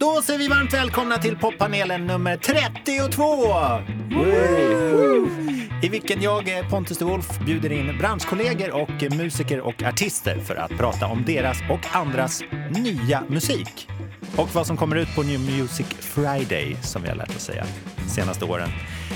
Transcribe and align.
Då 0.00 0.22
säger 0.22 0.38
vi 0.38 0.48
varmt 0.48 0.74
välkomna 0.74 1.18
till 1.18 1.36
poppanelen 1.36 2.06
nummer 2.06 2.36
32! 2.36 3.26
I 5.82 5.88
vilken 5.88 6.22
jag, 6.22 6.58
eh, 6.58 6.68
Pontus 6.68 6.98
de 6.98 7.04
Wolf, 7.04 7.38
bjuder 7.46 7.72
in 7.72 7.98
branschkollegor 7.98 8.70
och 8.70 9.16
musiker 9.16 9.60
och 9.60 9.82
artister 9.82 10.38
för 10.38 10.56
att 10.56 10.70
prata 10.70 11.06
om 11.06 11.24
deras 11.26 11.58
och 11.70 11.96
andras 11.96 12.42
nya 12.70 13.24
musik. 13.28 13.88
Och 14.36 14.54
vad 14.54 14.66
som 14.66 14.76
kommer 14.76 14.96
ut 14.96 15.14
på 15.14 15.22
New 15.22 15.40
Music 15.40 15.86
Friday, 16.00 16.76
som 16.82 17.02
vi 17.02 17.08
har 17.08 17.16
lärt 17.16 17.36
oss 17.36 17.42
säga 17.42 17.64
senaste 18.08 18.44
åren. 18.44 18.68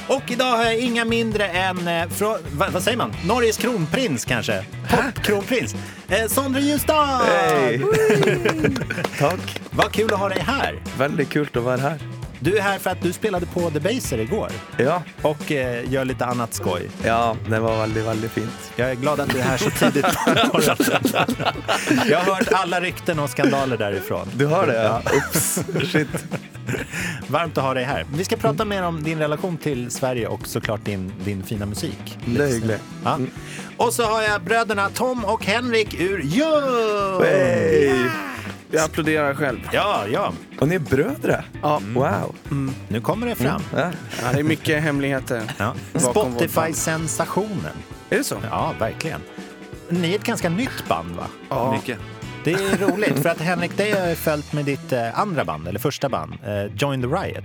Och 0.08 0.22
idag 0.30 0.56
har 0.56 0.64
jag 0.64 0.78
inga 0.78 1.04
mindre 1.04 1.48
än, 1.48 1.88
eh, 1.88 2.04
vad, 2.52 2.72
vad 2.72 2.82
säger 2.82 2.96
man, 2.96 3.12
Norges 3.26 3.56
kronprins 3.56 4.24
kanske? 4.24 4.64
Pop-kronprins. 4.90 5.76
Eh, 6.08 6.26
Sondre 6.28 6.62
Justad! 6.62 7.20
Hej! 7.26 7.80
Tack. 9.18 9.60
Vad 9.70 9.92
kul 9.92 10.12
att 10.12 10.18
ha 10.20 10.28
dig 10.28 10.42
här. 10.46 10.78
Väldigt 10.98 11.28
kul 11.30 11.48
att 11.54 11.62
vara 11.62 11.76
här. 11.76 11.98
Du 12.40 12.56
är 12.56 12.62
här 12.62 12.78
för 12.78 12.90
att 12.90 13.02
du 13.02 13.12
spelade 13.12 13.46
på 13.46 13.70
The 13.70 13.80
Baser 13.80 14.18
igår 14.18 14.50
Ja, 14.76 15.02
och 15.22 15.52
eh, 15.52 15.92
gör 15.92 16.04
lite 16.04 16.24
annat 16.24 16.54
skoj. 16.54 16.88
ja 17.04 17.36
det 17.48 17.60
var 17.60 17.76
väldigt, 17.80 18.06
väldigt 18.06 18.30
fint. 18.30 18.72
Jag 18.76 18.90
är 18.90 18.94
glad 18.94 19.20
att 19.20 19.30
du 19.30 19.38
är 19.38 19.42
här 19.42 19.56
så 19.56 19.70
tidigt 19.70 20.04
på 20.04 20.30
morgonen. 20.52 21.34
Jag 22.10 22.18
har 22.18 22.34
hört 22.34 22.48
alla 22.52 22.80
rykten 22.80 23.18
och 23.18 23.30
skandaler 23.30 23.76
därifrån. 23.76 24.28
Du 24.36 24.46
har 24.46 24.66
det? 24.66 24.82
Ja. 24.82 25.02
Ups, 25.16 25.58
shit. 25.92 26.08
Varmt 27.28 27.58
att 27.58 27.64
ha 27.64 27.74
dig 27.74 27.84
här. 27.84 28.06
Vi 28.14 28.24
ska 28.24 28.36
prata 28.36 28.64
mer 28.64 28.82
om 28.82 29.02
din 29.02 29.18
relation 29.18 29.56
till 29.56 29.90
Sverige 29.90 30.26
och 30.26 30.46
såklart 30.46 30.84
din, 30.84 31.12
din 31.24 31.42
fina 31.42 31.66
musik. 31.66 32.18
Hyggligt. 32.26 32.82
Ja. 33.04 33.18
Och 33.76 33.92
så 33.94 34.02
har 34.04 34.22
jag 34.22 34.42
bröderna 34.42 34.88
Tom 34.94 35.24
och 35.24 35.44
Henrik 35.44 36.00
ur 36.00 36.20
Jö! 36.24 36.60
Hej! 37.24 38.10
Jag 38.74 38.84
applåderar 38.84 39.34
själv. 39.34 39.58
Ja, 39.72 40.04
ja. 40.12 40.32
Och 40.60 40.68
ni 40.68 40.74
är 40.74 40.78
bröder? 40.78 41.44
Ja. 41.62 41.80
Wow. 41.94 42.34
Nu 42.88 43.00
kommer 43.00 43.26
det 43.26 43.34
fram. 43.34 43.62
Ja. 43.76 43.90
Ja, 44.22 44.32
det 44.32 44.38
är 44.38 44.42
mycket 44.42 44.82
hemligheter. 44.82 45.42
Ja. 45.58 45.74
Bakom 45.92 46.32
vårt 46.32 46.42
Spotify-sensationen. 46.42 47.72
Är 48.10 48.18
det 48.18 48.24
så? 48.24 48.36
Ja, 48.50 48.74
verkligen. 48.78 49.20
Ni 49.88 50.10
är 50.12 50.16
ett 50.16 50.24
ganska 50.24 50.48
nytt 50.48 50.88
band, 50.88 51.16
va? 51.16 51.26
Ja. 51.48 51.72
Mycket. 51.72 51.98
Det 52.44 52.52
är 52.52 52.76
roligt, 52.90 53.18
för 53.18 53.28
att 53.28 53.40
Henrik, 53.40 53.76
dig 53.76 53.92
har 53.92 54.06
jag 54.08 54.16
följt 54.18 54.52
med 54.52 54.64
ditt 54.64 54.92
eh, 54.92 55.20
andra 55.20 55.44
band, 55.44 55.68
eller 55.68 55.78
första 55.78 56.08
band, 56.08 56.32
eh, 56.46 56.64
Join 56.76 57.02
the 57.02 57.08
Riot. 57.08 57.44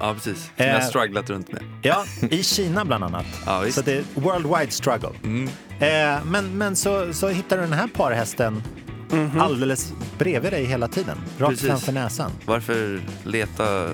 Ja, 0.00 0.14
precis. 0.14 0.42
Som 0.44 0.50
Eh. 0.56 0.66
jag 0.66 0.74
har 0.74 0.80
strugglat 0.80 1.30
runt 1.30 1.52
med. 1.52 1.62
Ja, 1.82 2.04
i 2.30 2.42
Kina 2.42 2.84
bland 2.84 3.04
annat. 3.04 3.26
Ja, 3.46 3.60
visst. 3.60 3.76
så 3.78 3.82
det 3.82 3.92
är 3.92 4.04
worldwide 4.14 4.70
struggle. 4.72 5.08
Eh, 5.80 6.24
men 6.24 6.58
men 6.58 6.76
så, 6.76 7.12
så 7.12 7.28
hittar 7.28 7.56
du 7.56 7.62
den 7.62 7.72
här 7.72 7.86
parhästen 7.96 8.62
alldeles 9.40 9.92
bredvid 10.18 10.52
dig 10.52 10.64
hela 10.64 10.88
tiden, 10.88 11.18
rakt 11.38 11.50
Precis. 11.50 11.66
framför 11.68 11.92
näsan. 11.92 12.30
Varför 12.46 13.00
leta 13.24 13.88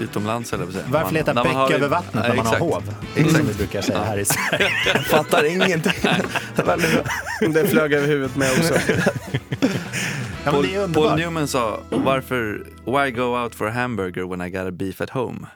utomlands, 0.00 0.52
eller 0.52 0.66
säga? 0.72 0.84
Varför 0.90 1.14
leta 1.14 1.34
bäck 1.34 1.52
har- 1.52 1.70
över 1.72 1.88
vattnet 1.88 2.14
när 2.14 2.34
man 2.36 2.46
har 2.46 2.54
exakt. 2.54 2.60
hov? 2.60 2.94
Som 3.32 3.46
vi 3.46 3.54
brukar 3.54 3.82
säga 3.82 3.98
här 4.04 4.18
i 4.18 4.24
Sverige. 4.24 4.68
Jag 4.94 5.04
fattar 5.06 5.44
ingenting. 5.44 5.92
Det 7.54 7.68
flög 7.68 7.92
över 7.92 8.06
huvudet 8.08 8.36
med 8.36 8.50
också. 8.50 8.74
Ja, 10.44 10.50
Paul, 10.52 10.92
Paul. 10.94 11.16
Newman 11.18 11.48
sa, 11.48 11.80
varför, 11.90 12.66
why 12.84 13.10
go 13.10 13.22
out 13.42 13.54
for 13.54 13.66
a 13.68 13.70
hamburger 13.70 14.22
when 14.36 14.40
I 14.40 14.50
got 14.50 14.66
a 14.66 14.70
beef 14.70 15.00
at 15.00 15.10
home? 15.10 15.46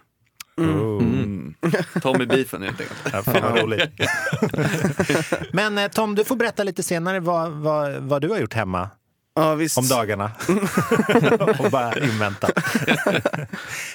Mm. 0.58 1.55
Tommy 2.02 2.27
Beefen 2.27 2.62
helt 2.62 2.80
enkelt. 2.80 3.00
Ja, 3.12 3.22
fan 3.22 3.42
vad 3.52 3.62
roligt. 3.62 3.91
Men 5.52 5.78
eh, 5.78 5.88
Tom, 5.88 6.14
du 6.14 6.24
får 6.24 6.36
berätta 6.36 6.62
lite 6.64 6.83
senare 6.83 7.20
vad, 7.20 7.52
vad, 7.52 7.92
vad 7.92 8.22
du 8.22 8.28
har 8.28 8.38
gjort 8.38 8.55
hemma 8.55 8.91
Ja, 9.36 9.55
visst. 9.55 9.78
om 9.78 9.88
dagarna. 9.88 10.30
och 11.58 11.70
bara 11.70 11.98
invänta. 11.98 12.48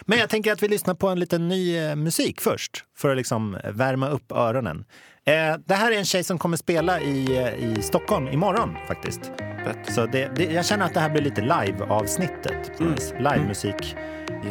Men 0.06 0.20
jag 0.20 0.30
tänker 0.30 0.52
att 0.52 0.64
vi 0.64 0.68
lyssnar 0.68 0.94
på 0.94 1.08
en 1.08 1.20
liten 1.20 1.48
ny 1.48 1.78
eh, 1.78 1.96
musik 1.96 2.42
först 2.42 2.84
för 2.98 3.10
att 3.10 3.18
liksom 3.18 3.58
värma 3.74 4.10
upp 4.10 4.32
öronen. 4.32 4.86
Eh, 5.26 5.56
det 5.66 5.74
här 5.74 5.92
är 5.92 5.98
en 5.98 6.06
tjej 6.06 6.24
som 6.24 6.38
kommer 6.40 6.58
spela 6.58 7.00
i, 7.02 7.38
i 7.78 7.82
Stockholm 7.82 8.28
imorgon 8.28 8.76
faktiskt. 8.88 9.22
Fett. 9.66 9.94
Så 9.96 10.06
det, 10.06 10.32
det, 10.36 10.44
jag 10.44 10.66
känner 10.66 10.86
att 10.86 10.94
det 10.94 11.00
här 11.00 11.10
blir 11.10 11.22
lite 11.22 11.42
live-avsnittet. 11.42 12.72
Live-musik 13.20 13.96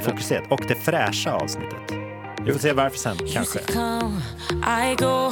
fokuserat. 0.03 0.53
Och 0.53 0.61
det 0.69 0.75
fräscha 0.75 1.33
avsnittet. 1.33 2.08
Vi 2.49 2.55
får 2.55 2.61
se 2.61 2.73
varför 2.73 2.99
sen 2.99 3.17
kanske. 3.33 3.59
come, 3.59 4.23
I 4.63 4.95
go. 4.95 5.31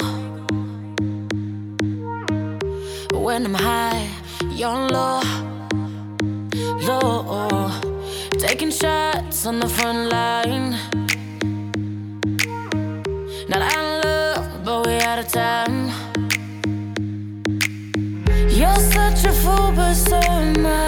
When 3.13 3.45
I'm 3.45 3.55
high, 3.55 4.07
you're 4.55 4.91
low, 4.91 5.21
low. 6.87 7.71
Taking 8.39 8.71
shots 8.71 9.45
on 9.45 9.59
the 9.59 9.67
front 9.67 10.11
line. 10.11 10.77
Not 13.47 13.61
out 13.61 13.77
of 13.77 14.05
love, 14.05 14.45
but 14.65 14.87
we 14.87 15.01
out 15.01 15.19
of 15.19 15.31
time. 15.31 15.91
You're 18.49 18.79
such 18.93 19.25
a 19.25 19.33
fool, 19.33 19.71
but 19.75 19.95
so 19.95 20.17
am. 20.17 20.65
I 20.65 20.86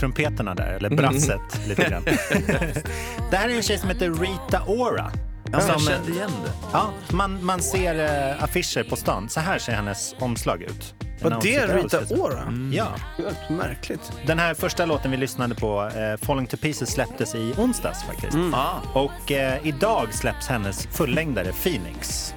trumpeterna 0.00 0.54
där, 0.54 0.72
eller 0.72 0.90
brasset 0.90 1.68
lite 1.68 1.84
grann. 1.90 2.04
det 3.30 3.36
här 3.36 3.48
är 3.48 3.56
en 3.56 3.62
tjej 3.62 3.78
som 3.78 3.88
heter 3.88 4.10
Rita 4.10 4.62
Ora. 4.66 5.12
Ja, 5.52 5.60
Som, 5.60 5.70
jag 5.70 5.80
kände 5.82 6.12
igen 6.12 6.30
det. 6.44 6.50
ja, 6.72 6.90
man, 7.12 7.44
man 7.44 7.62
ser 7.62 8.28
eh, 8.30 8.44
affischer 8.44 8.82
på 8.90 8.96
stan. 8.96 9.28
Så 9.28 9.40
här 9.40 9.58
ser 9.58 9.72
hennes 9.72 10.14
omslag 10.18 10.62
ut. 10.62 10.94
Var 11.22 11.38
det 11.42 11.66
Rita. 11.66 11.98
Ora? 12.10 12.52
Ja. 12.72 12.86
Helt 13.16 13.50
märkligt. 13.50 14.12
Den 14.26 14.38
här 14.38 14.54
första 14.54 14.86
låten 14.86 15.10
vi 15.10 15.16
lyssnade 15.16 15.54
på, 15.54 15.90
eh, 15.96 16.26
Falling 16.26 16.46
to 16.46 16.56
Pieces, 16.56 16.90
släpptes 16.92 17.34
i 17.34 17.54
onsdags 17.58 18.04
faktiskt. 18.04 18.36
Ah, 18.52 18.74
Och 18.94 19.32
eh, 19.32 19.66
idag 19.66 20.14
släpps 20.14 20.46
hennes 20.48 20.86
fullängdare 20.86 21.52
Phoenix. 21.62 22.34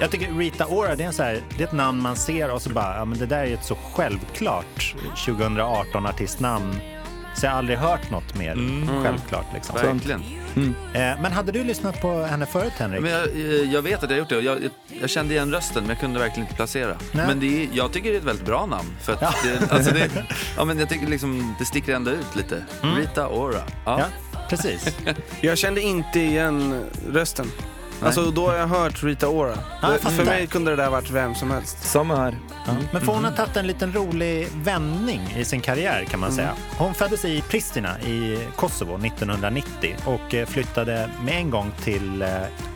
Jag 0.00 0.10
tycker 0.10 0.32
Rita 0.32 0.66
Ora, 0.66 0.96
det 0.96 1.02
är, 1.02 1.06
en 1.06 1.12
så 1.12 1.22
här, 1.22 1.40
det 1.56 1.62
är 1.62 1.66
ett 1.66 1.72
namn 1.72 2.02
man 2.02 2.16
ser 2.16 2.50
och 2.50 2.62
så 2.62 2.70
bara, 2.70 2.96
ja 2.96 3.04
men 3.04 3.18
det 3.18 3.26
där 3.26 3.44
är 3.44 3.54
ett 3.54 3.64
så 3.64 3.74
självklart 3.94 4.94
2018 5.26 6.06
artistnamn. 6.06 6.80
Så 7.34 7.46
jag 7.46 7.50
har 7.50 7.58
aldrig 7.58 7.78
hört 7.78 8.10
något 8.10 8.34
mer 8.36 8.54
självklart. 9.02 9.46
Liksom. 9.54 9.74
verkligen. 9.76 10.22
Eh, 10.94 11.20
men 11.22 11.32
hade 11.32 11.52
du 11.52 11.64
lyssnat 11.64 12.00
på 12.00 12.22
henne 12.22 12.46
förut 12.46 12.72
Henrik? 12.78 13.02
Men 13.02 13.10
jag, 13.10 13.28
eh, 13.28 13.72
jag 13.72 13.82
vet 13.82 13.94
att 14.02 14.10
jag 14.10 14.16
har 14.16 14.18
gjort 14.18 14.28
det 14.28 14.40
jag, 14.40 14.62
jag, 14.62 14.70
jag 15.00 15.10
kände 15.10 15.34
igen 15.34 15.52
rösten 15.52 15.82
men 15.82 15.88
jag 15.90 16.00
kunde 16.00 16.18
verkligen 16.20 16.40
inte 16.46 16.54
placera. 16.56 16.96
Nej. 17.12 17.26
Men 17.26 17.40
det 17.40 17.62
är, 17.62 17.68
jag 17.72 17.92
tycker 17.92 18.10
det 18.10 18.16
är 18.16 18.18
ett 18.18 18.26
väldigt 18.26 18.46
bra 18.46 18.66
namn. 18.66 18.88
För 19.02 19.12
att 19.12 19.22
Ja. 19.22 19.32
det, 19.44 19.72
alltså 19.72 19.94
det, 19.94 20.10
ja, 20.56 20.64
men 20.64 20.78
jag 20.78 20.88
tycker 20.88 21.06
liksom, 21.06 21.54
det 21.58 21.64
sticker 21.64 21.94
ändå 21.94 22.10
ut 22.10 22.36
lite. 22.36 22.64
Rita 22.96 23.28
Ora. 23.28 23.62
Ja. 23.84 23.98
Ja, 24.00 24.06
precis. 24.48 24.96
Jag 25.40 25.58
kände 25.58 25.80
inte 25.80 26.20
igen 26.20 26.84
rösten. 27.12 27.46
Alltså 28.02 28.30
då 28.30 28.48
har 28.48 28.56
jag 28.56 28.66
hört 28.66 29.02
Rita 29.02 29.28
Ora. 29.28 29.58
jag 29.82 30.00
fattar. 30.00 30.16
För 30.16 30.24
mig 30.24 30.46
kunde 30.46 30.70
det 30.70 30.76
där 30.76 30.90
varit 30.90 31.10
vem 31.10 31.34
som 31.34 31.50
helst. 31.50 31.84
Samma 31.84 32.16
här. 32.16 32.38
Ja. 32.66 32.72
Men 32.92 33.02
för 33.02 33.12
hon 33.12 33.24
har 33.24 33.32
tagit 33.32 33.56
en 33.56 33.66
liten 33.66 33.92
rolig 33.92 34.48
vändning 34.54 35.34
i 35.36 35.44
sin 35.44 35.60
karriär 35.60 36.04
kan 36.04 36.20
man 36.20 36.32
säga. 36.32 36.54
Hon 36.78 36.94
föddes 36.94 37.24
i 37.24 37.42
Pristina 37.42 38.00
i 38.00 38.38
Kosovo 38.56 39.06
1990 39.06 39.96
och 40.04 40.34
eh, 40.34 40.46
flyttade 40.46 41.10
med 41.24 41.34
en 41.34 41.50
gång 41.50 41.72
till 41.84 42.22
eh, 42.22 42.28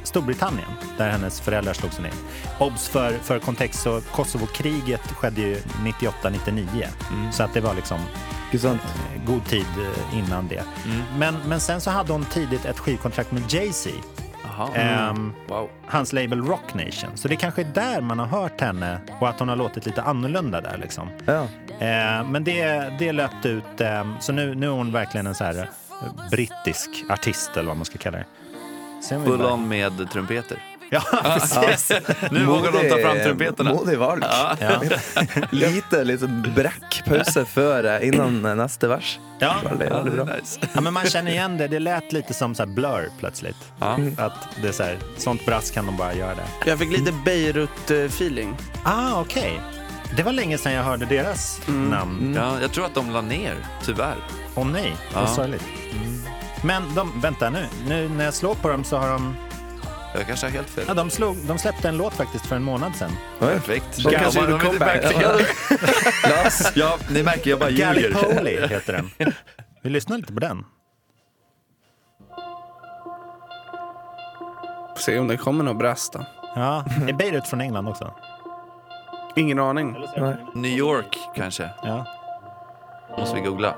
Storbritannien 0.03 0.69
där 0.99 1.11
hennes 1.11 1.41
föräldrar 1.41 1.73
slog 1.73 1.93
sig 1.93 2.03
ner. 2.03 2.13
Obs 2.59 2.89
för, 2.89 3.13
för 3.13 3.39
kontext 3.39 3.83
så 3.83 4.01
Kosovo-kriget 4.01 5.13
skedde 5.13 5.41
ju 5.41 5.57
98-99 6.01 6.87
så 7.33 7.43
att 7.43 7.55
det 7.55 7.61
var 7.61 7.75
liksom 7.75 7.99
Sant. 8.61 8.81
eh, 8.85 9.25
god 9.27 9.47
tid 9.47 9.67
innan 10.15 10.49
det. 10.49 10.63
Men, 11.19 11.37
men 11.47 11.61
sen 11.61 11.81
så 11.81 11.91
hade 11.91 12.13
hon 12.13 12.25
tidigt 12.25 12.65
ett 12.65 12.79
skivkontrakt 12.79 13.33
med 13.33 13.43
Jay-Z 13.49 13.91
Ehm, 14.75 15.33
Wow. 15.49 15.71
hans 15.87 16.13
label 16.13 16.43
Rock 16.43 16.75
Nation. 16.75 17.11
Så 17.15 17.29
det 17.29 17.37
kanske 17.37 17.61
är 17.63 17.71
där 17.75 18.01
man 18.01 18.19
har 18.19 18.27
hört 18.27 18.61
henne 18.61 18.99
och 19.21 19.29
att 19.29 19.39
hon 19.39 19.49
har 19.49 19.57
låtit 19.57 19.87
lite 19.87 20.03
annorlunda 20.03 20.61
där 20.61 20.77
liksom. 20.79 21.09
Ja. 21.27 21.43
Eh, 21.79 22.25
men 22.29 22.45
det, 22.45 22.93
det 22.99 23.13
löpte 23.13 23.49
ut, 23.49 23.81
eh, 23.81 24.05
så 24.21 24.33
nu, 24.33 24.55
nu 24.55 24.67
är 24.67 24.71
hon 24.71 24.93
verkligen 24.93 25.27
en 25.27 25.35
så 25.35 25.45
här 25.45 25.59
eh, 25.59 26.29
brittisk 26.31 26.91
artist 27.09 27.57
eller 27.57 27.69
vad 27.69 27.77
man 27.77 27.85
ska 27.85 27.99
kalla 27.99 28.19
det. 28.19 28.25
Full 29.25 29.43
on 29.47 29.69
med 29.69 30.11
trumpeter. 30.11 30.59
Ja, 31.13 31.39
precis. 31.39 31.93
Nu 32.31 32.45
vågar 32.45 32.73
de 32.73 32.91
ta 32.91 32.99
fram 32.99 33.19
trumpeterna. 33.25 33.73
Modig 33.73 33.99
valg. 33.99 34.23
Ja. 34.61 34.81
Lite 35.51 36.05
liksom 36.05 36.43
bräck 36.57 37.03
pause 37.07 37.45
før, 37.45 37.85
eh, 37.85 38.09
innan 38.09 38.45
eh, 38.45 38.55
neste 38.55 38.89
vers. 38.89 39.19
Ja. 39.39 39.55
Det 39.79 39.87
bra. 39.87 39.97
är 40.01 40.37
nice. 40.41 40.61
ja, 40.75 40.81
men 40.81 40.93
man 40.93 41.07
känner 41.07 41.31
igen 41.31 41.59
det. 41.59 41.69
Det 41.69 41.79
lät 41.79 42.13
lite 42.13 42.35
som 42.35 42.55
så 42.55 42.63
här 42.63 42.71
Blur 42.71 43.11
plötsligt. 43.19 43.57
Ja. 43.81 43.99
Att 44.19 44.49
det 44.63 44.69
är 44.69 44.73
så 44.73 44.83
här, 44.83 44.99
sånt 45.17 45.47
brass 45.47 45.71
kan 45.71 45.87
de 45.87 45.97
bara 45.97 46.15
göra 46.15 46.35
där. 46.35 46.45
Jag 46.67 46.79
fick 46.79 46.91
lite 46.91 47.13
Beirut-feeling. 47.25 48.55
Ah, 48.85 49.21
okej. 49.21 49.61
Det 50.17 50.23
var 50.23 50.33
länge 50.33 50.59
sedan 50.59 50.73
jag 50.73 50.83
hörde 50.83 51.05
deras 51.07 51.61
namn. 51.67 52.35
Ja, 52.37 52.61
jag 52.61 52.73
tror 52.73 52.85
att 52.87 52.95
de 52.95 53.11
la 53.11 53.21
ner, 53.21 53.55
tyvärr. 53.85 54.17
Åh 54.55 54.67
nej, 54.67 54.97
vad 55.15 55.23
Ja. 55.23 55.27
sorgligt. 55.27 55.65
Men 56.63 56.95
de, 56.95 57.21
vänta 57.21 57.51
nu. 57.51 57.67
nu, 57.89 58.09
när 58.09 58.25
jag 58.25 58.35
slår 58.35 58.55
på 58.55 58.69
dem 58.69 58.85
så 58.85 58.97
har 58.97 59.09
de, 59.09 59.37
Jag 60.15 60.27
kanske 60.27 60.47
har 60.47 60.51
helt 60.51 60.71
fel. 60.71 60.85
ja, 60.89 60.95
de, 60.95 61.11
slog, 61.11 61.37
de 61.37 61.59
släppte 61.59 61.89
en 61.89 61.97
låt 61.97 62.15
faktiskt 62.15 62.47
för 62.47 62.57
en 62.57 62.63
månad 62.63 62.97
sedan. 62.97 63.11
Perfekt. 63.39 63.97
De 64.05 64.11
kanske 64.11 64.41
gjorde 64.41 64.59
comeback. 64.65 65.03
Lars, 66.23 66.77
Ja, 66.77 66.99
ni 67.11 67.23
märker, 67.23 67.51
jag 67.51 67.59
bara 67.59 67.71
ljuger. 67.71 68.11
Gallipoli 68.11 68.67
heter 68.67 68.93
den. 68.93 69.33
Vi 69.83 69.91
lyssnar 69.91 70.17
lite 70.19 70.33
på 70.33 70.41
den. 70.41 70.65
Får 74.97 75.01
se 75.03 75.19
om 75.19 75.29
det 75.29 75.37
kommer 75.37 75.65
något 75.65 75.79
brass 75.79 76.11
då. 76.11 76.25
Ja, 76.55 76.85
är 77.09 77.13
Beirut 77.13 77.47
från 77.49 77.61
England 77.61 77.89
också? 77.89 78.15
Ingen 79.37 79.59
aning. 79.59 79.97
New 80.55 80.73
York 80.79 81.19
kanske. 81.37 81.71
Ja. 81.83 82.07
Måste 83.19 83.35
vi 83.35 83.41
googla. 83.41 83.75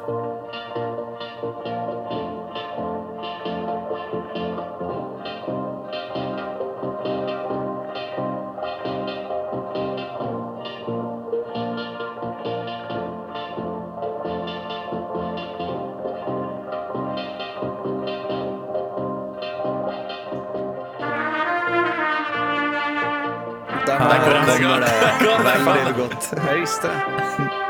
Där 24.09 24.19
Her 24.19 24.31
har 24.31 24.83
jag 25.25 25.37
kommer 25.37 25.59
det 25.59 25.75
veldig 25.75 25.97
godt. 25.97 26.33
Jag 26.47 26.61
visste 26.61 26.89
det. 26.89 27.66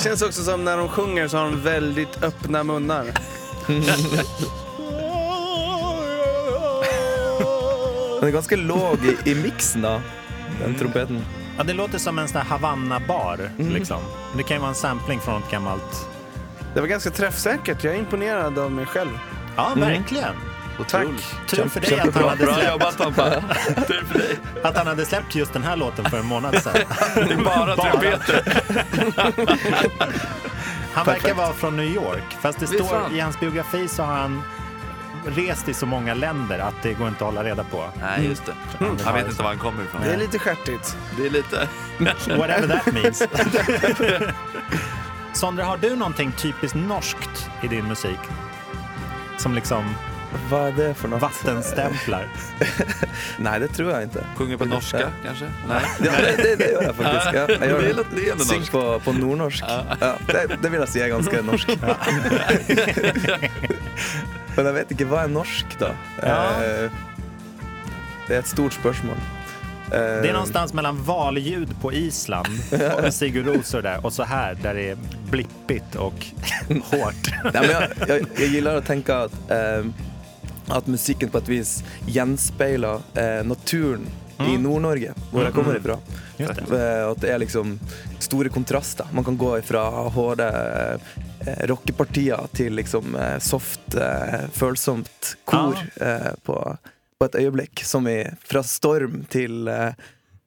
Känns 0.00 0.22
också 0.22 0.42
som 0.42 0.64
när 0.64 0.76
de 0.76 0.88
sjunger 0.88 1.28
så 1.28 1.36
har 1.36 1.44
de 1.44 1.60
väldigt 1.60 2.22
öppna 2.22 2.64
munnar. 2.64 3.06
Den 8.20 8.28
er 8.28 8.32
ganske 8.32 8.56
låg 8.56 8.98
i, 9.04 9.30
i 9.30 9.34
miksen, 9.34 9.82
da, 9.82 10.02
den 10.64 10.74
trompeten. 10.74 11.24
ja, 11.58 11.64
det 11.64 11.72
låter 11.72 11.98
som 11.98 12.18
en 12.18 12.28
sån 12.28 12.40
här 12.40 12.48
Havanna-bar. 12.48 13.50
Liksom. 13.58 14.00
Det 14.36 14.42
kan 14.42 14.56
ju 14.56 14.60
vara 14.60 14.68
en 14.68 14.74
sampling 14.74 15.20
från 15.20 15.42
ett 15.42 15.50
gammalt... 15.50 16.06
Det 16.74 16.80
var 16.80 16.88
ganska 16.88 17.10
träffsäkert. 17.10 17.84
Jag 17.84 17.94
är 17.94 17.98
imponerad 17.98 18.58
av 18.58 18.72
mig 18.72 18.86
själv. 18.86 19.18
Ja, 19.56 19.72
verkligen. 19.76 20.34
Tack. 20.88 21.06
Tur 21.46 21.68
för 21.68 21.80
dig 21.80 22.00
att 22.00 22.14
han, 22.14 22.28
hade 22.28 22.44
Bra 22.44 22.54
släppt, 22.54 22.70
jobbat. 22.70 22.98
Tur 23.86 24.04
för 24.04 24.18
dig. 24.18 24.38
att 24.62 24.76
han 24.76 24.86
hade 24.86 25.04
släppt 25.04 25.34
just 25.34 25.52
den 25.52 25.62
här 25.62 25.76
låten 25.76 26.04
för 26.04 26.18
en 26.18 26.26
månad 26.26 26.62
sedan. 26.62 26.72
Det 27.14 27.20
är 27.20 27.44
bara 27.44 27.76
trumpeter. 27.76 28.62
Han 30.92 31.06
verkar 31.06 31.34
vara 31.34 31.52
från 31.52 31.76
New 31.76 31.86
York, 31.94 32.36
fast 32.40 32.60
det 32.60 32.66
står 32.66 33.12
i 33.12 33.20
hans 33.20 33.40
biografi 33.40 33.88
så 33.88 34.02
har 34.02 34.14
han 34.14 34.42
rest 35.26 35.68
i 35.68 35.74
så 35.74 35.86
många 35.86 36.14
länder 36.14 36.58
att 36.58 36.74
det 36.82 36.92
går 36.94 37.08
inte 37.08 37.24
att 37.24 37.34
hålla 37.34 37.44
reda 37.44 37.64
på. 37.64 37.84
Nej, 38.00 38.26
just 38.26 38.46
det. 38.46 38.54
Han 39.04 39.14
vet 39.14 39.28
inte 39.28 39.42
var 39.42 39.48
han 39.48 39.58
kommer 39.58 39.84
ifrån. 39.84 40.00
Det 40.04 40.12
är 40.12 40.16
lite 40.16 40.38
stjärtigt. 40.38 40.96
Det 41.16 41.26
är 41.26 41.30
lite... 41.30 41.68
Whatever 42.36 42.68
that 42.68 42.94
means. 42.94 43.22
Sondra, 45.32 45.64
har 45.64 45.76
du 45.76 45.96
någonting 45.96 46.32
typiskt 46.32 46.76
norskt 46.76 47.50
i 47.62 47.68
din 47.68 47.88
musik? 47.88 48.18
Som 49.38 49.54
liksom 49.54 49.94
Hva 50.50 50.58
er 50.68 50.72
det 50.76 50.88
for 50.96 51.10
noe? 51.10 51.18
vattenstämplar? 51.22 52.26
Nei, 53.46 53.54
det 53.58 53.68
tror 53.74 53.90
jeg 53.90 54.06
ikke. 54.10 54.22
Sjunger 54.38 54.56
på 54.60 54.66
norska 54.70 55.08
kanske? 55.24 55.48
Nej. 55.68 55.82
Ja, 56.06 56.12
det, 56.22 56.36
det, 56.38 56.52
det 56.60 56.68
gjør 56.74 56.82
jeg 56.86 56.94
faktisk. 57.00 57.26
Ja, 57.34 57.46
jeg 57.50 57.70
gjør 57.70 57.80
Det 57.80 57.90
är 57.90 57.94
det. 57.94 58.04
det 58.14 58.28
är 58.28 58.36
norskt. 58.36 58.70
på, 58.72 59.00
på 59.04 59.12
nordnorsk. 59.18 59.64
Ja, 59.66 60.12
det, 60.30 60.56
det 60.62 60.70
vil 60.70 60.80
jeg 60.84 60.88
si 60.94 61.02
er 61.02 61.08
ganske 61.14 61.42
norsk. 61.42 61.68
Men 64.56 64.66
jeg 64.66 64.74
vet 64.76 64.94
ikke 64.94 65.06
hva 65.10 65.24
er 65.26 65.30
norsk, 65.34 65.76
da. 65.80 65.92
Ja. 66.22 66.40
Eh, 66.62 66.90
Det 68.28 68.34
är 68.34 68.38
ett 68.38 68.46
stort 68.46 68.72
spörsmål. 68.72 69.16
Eh, 69.92 69.98
Det 70.22 70.28
är 70.28 70.32
någonstans 70.32 70.72
mellan 70.74 71.02
valljud 71.02 71.80
på 71.80 71.92
Island 71.92 72.48
och 73.04 73.14
Sigur 73.14 73.44
Rosor 73.44 73.82
där 73.82 74.06
och 74.06 74.12
så 74.12 74.22
här 74.22 74.54
där 74.54 74.74
det 74.74 74.90
är 74.90 74.96
blippigt 75.30 75.94
och 75.96 76.26
hårt. 76.84 77.14
Nei, 77.44 77.52
men 77.60 77.70
jeg, 77.70 77.90
jeg, 78.08 78.26
jeg 78.38 78.48
gillar 78.54 78.78
å 78.78 78.84
tenke 78.86 79.16
at, 79.26 79.32
eh, 79.50 79.84
at 80.70 80.86
musikken 80.90 81.30
på 81.32 81.38
et 81.42 81.48
vis 81.50 81.70
gjenspeiler 82.06 83.00
eh, 83.14 83.40
naturen 83.46 84.06
i 84.40 84.54
Nord-Norge, 84.56 85.12
hvor 85.32 85.44
jeg 85.44 85.52
kommer 85.52 85.76
ifra. 85.76 85.98
Just 86.40 86.54
det. 86.56 86.78
Eh, 86.78 87.02
At 87.10 87.18
det 87.20 87.30
er 87.34 87.40
liksom 87.42 87.74
store 88.24 88.48
kontraster. 88.48 89.08
Man 89.12 89.24
kan 89.26 89.36
gå 89.36 89.50
ifra 89.58 89.82
harde 90.14 90.46
eh, 91.44 91.66
rockepartier 91.68 92.46
til 92.56 92.72
liksom 92.78 93.14
eh, 93.20 93.36
soft, 93.44 93.94
eh, 94.00 94.46
følsomt 94.56 95.34
kor 95.44 95.76
eh, 96.00 96.30
på, 96.46 96.56
på 97.20 97.28
et 97.28 97.36
øyeblikk. 97.42 97.84
Som 97.84 98.08
i 98.08 98.22
fra 98.48 98.62
storm 98.64 99.24
til, 99.28 99.68
eh, 99.68 99.92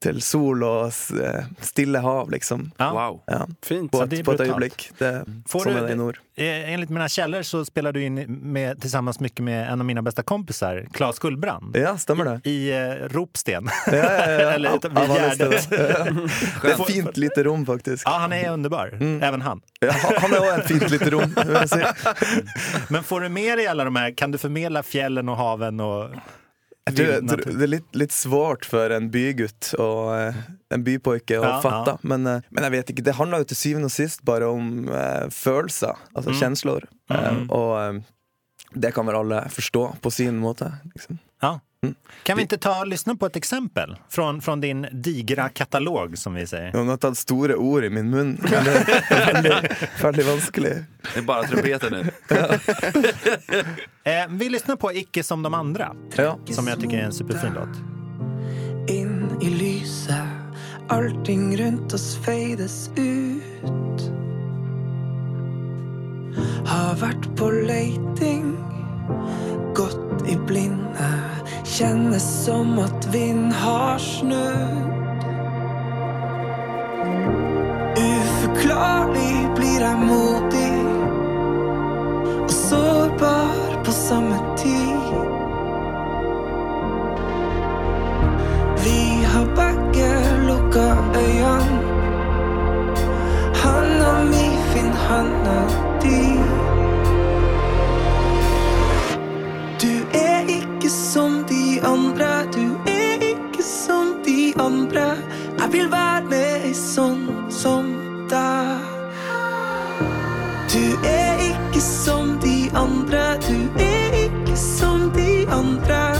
til 0.04 0.20
sol 0.22 0.64
s- 0.92 1.12
eh, 1.12 1.46
stille 1.64 2.00
hav, 2.04 2.30
liksom. 2.32 2.72
Ja. 2.78 2.92
Wow. 2.94 3.22
Ja, 3.28 3.46
Fint. 3.64 3.92
på, 3.92 3.98
Så 3.98 4.06
det 4.06 4.20
är 4.20 4.24
på 4.24 4.32
et 4.32 4.38
brutalt. 4.38 4.50
øyeblikk. 4.60 4.92
Det, 5.00 5.26
Får 5.48 5.64
sånn 5.66 5.74
du- 5.80 5.88
det 5.88 5.92
i 5.94 5.96
nord. 5.96 6.20
Eh, 6.36 6.74
Enligt 6.74 6.90
mina 6.90 7.08
källor 7.10 7.42
så 7.44 7.66
spelar 7.66 7.92
du 7.94 8.02
in 8.04 8.16
med, 8.42 8.82
tillsammans 8.82 9.20
mycket 9.20 9.44
med 9.46 9.70
en 9.72 9.80
av 9.80 9.86
mina 9.86 10.02
bästa 10.02 10.24
kompisar, 10.24 10.86
Claes 10.94 11.20
Gullbrand. 11.20 11.76
Ja, 11.78 11.98
stemmer 11.98 12.26
det. 12.26 12.50
I 12.50 12.72
eh, 12.72 13.08
Ropsten. 13.10 13.70
Ja, 13.88 13.94
ja, 13.96 14.32
ja. 14.32 14.52
Eller 14.56 14.70
Av- 14.70 14.82
vid 14.82 15.18
Gärdet. 15.18 15.70
Det 15.70 15.78
er 16.70 16.74
et 16.74 16.88
fint 16.88 17.18
lite 17.18 17.44
rom, 17.44 17.66
faktisk. 17.66 18.04
Ja, 18.08 18.18
han 18.20 18.34
är 18.34 18.50
underbar. 18.52 18.88
Även 19.22 19.42
han. 19.42 19.62
Ja, 19.80 19.92
han- 19.92 20.14
han 20.18 20.34
er 20.34 20.40
òg 20.40 20.60
et 20.60 20.66
fint 20.68 20.90
lite 20.90 21.10
rom. 21.10 21.36
si. 21.68 21.84
Men 22.90 23.04
får 23.04 23.22
du 23.22 23.30
med 23.30 23.58
dig 23.58 23.68
alla 23.68 23.84
de 23.84 23.96
här, 23.96 24.12
kan 24.18 24.32
du 24.32 24.38
förmedla 24.38 24.84
fjällen 24.84 25.30
och 25.30 25.38
haven 25.38 25.80
och 25.80 26.10
Jeg 26.86 26.96
tror, 26.98 27.06
jeg 27.14 27.22
tror 27.24 27.38
natur? 27.38 27.54
det 27.58 27.64
er 27.64 27.72
litt, 27.72 27.86
litt 27.96 28.12
svårt 28.12 28.66
for 28.68 28.92
en 28.92 29.06
bygutt 29.14 29.70
og 29.80 30.10
eh, 30.18 30.40
en 30.76 30.84
bypojke 30.84 31.38
å 31.40 31.44
Ja, 31.46 31.52
fatte. 31.64 31.94
ja. 31.96 31.98
Men, 32.04 32.28
eh, 32.28 32.42
men 32.52 32.64
jeg 32.68 32.74
vet 32.76 32.92
ikke, 32.92 33.06
det 33.08 33.16
handler 33.16 33.44
jo 33.44 33.48
til 33.54 33.60
syvende 33.62 33.88
og 33.88 33.96
sist 33.96 34.24
bare 34.28 34.50
om 34.52 34.90
eh, 34.92 35.30
følelser, 35.32 35.96
altså 36.14 36.34
Mm. 36.34 36.40
kjensler. 36.42 36.84
Eh, 37.10 37.40
og 37.56 37.72
eh, 37.80 38.02
det 38.76 38.92
kan 38.96 39.06
vel 39.08 39.16
alle 39.22 39.44
forstå 39.54 39.86
på 40.02 40.12
sin 40.12 40.40
måte. 40.44 40.72
Liksom. 40.96 41.20
Mm. 41.84 41.96
Kan 42.24 42.36
vi 42.38 42.42
inte 42.42 42.58
ta 42.58 42.80
och 42.80 42.88
lyssna 42.88 43.16
på 43.16 43.26
ett 43.26 43.36
exempel 43.36 43.96
från, 44.10 44.42
från 44.42 44.62
din 44.62 44.88
digra 44.92 45.50
katalog 45.50 46.18
som 46.18 46.34
vi 46.34 46.48
säger? 46.48 46.74
Noen 46.74 46.88
har 46.88 46.98
tatt 46.98 47.18
store 47.18 47.56
ord 47.56 47.84
i 47.84 47.90
min 47.90 48.10
men 48.10 48.36
det 48.50 48.56
er 48.56 49.34
veldig, 49.34 49.52
veldig 50.02 50.26
vanskelig. 50.26 50.74
Det 51.14 51.20
är 51.20 51.24
bara 51.24 51.44
trumpeter 51.44 51.90
nu. 51.92 52.12
Eh, 54.06 54.28
vi 54.30 54.50
lyssnar 54.50 54.76
på 54.76 54.94
Icke 54.94 55.24
som 55.24 55.44
de 55.44 55.54
andra, 55.54 55.96
Ja. 56.16 56.40
som 56.52 56.68
jag 56.68 56.80
tycker 56.80 56.98
är 56.98 57.02
en 57.04 57.14
superfin 57.14 57.52
låt. 57.56 57.78
inn 58.90 59.30
i 59.42 59.50
lyset. 59.50 60.16
Allting 60.90 61.58
rundt 61.58 61.94
oss 61.94 62.18
feides 62.26 62.90
ut. 62.96 64.12
Har 66.66 66.96
vært 66.96 67.28
på 67.38 67.50
leiting, 67.52 68.56
gått 69.76 70.28
i 70.28 70.36
blinde. 70.36 71.20
känner 71.64 72.20
som 72.20 72.80
att 72.80 73.06
vind 73.06 73.54
har 73.54 73.98
snudd. 73.98 75.24
Oförklarlig, 77.98 79.56
blir 79.56 79.82
jag 79.82 79.98
modig 79.98 80.86
och 82.44 82.52
sårbar 82.52 83.84
på 83.84 83.92
samma 83.92 84.56
tid. 84.56 84.74
Vi 88.86 89.26
har 89.26 89.46
bägge 89.56 90.38
lukka 90.48 90.98
Han 93.64 94.02
och 94.02 94.26
mig 94.26 94.58
finner 94.74 94.94
han 95.10 95.28
har 95.46 96.02
Du 96.02 96.33
Vill 105.74 105.88
vara 105.88 106.22
med 106.22 106.76
sån 106.76 107.46
som 107.50 107.96
där. 108.30 108.78
Du 110.74 111.08
är 111.10 111.38
icke 111.38 111.82
som 111.82 112.40
de 112.42 112.70
andra 112.74 113.36
du 113.48 113.84
är 113.84 114.26
icke 114.26 114.56
som 114.56 115.12
de 115.16 115.48
andra 115.48 116.16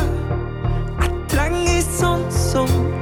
Jeg 1.02 1.30
trenger 1.30 1.76
ei 1.76 1.82
sånt 1.82 2.34
som 2.34 2.93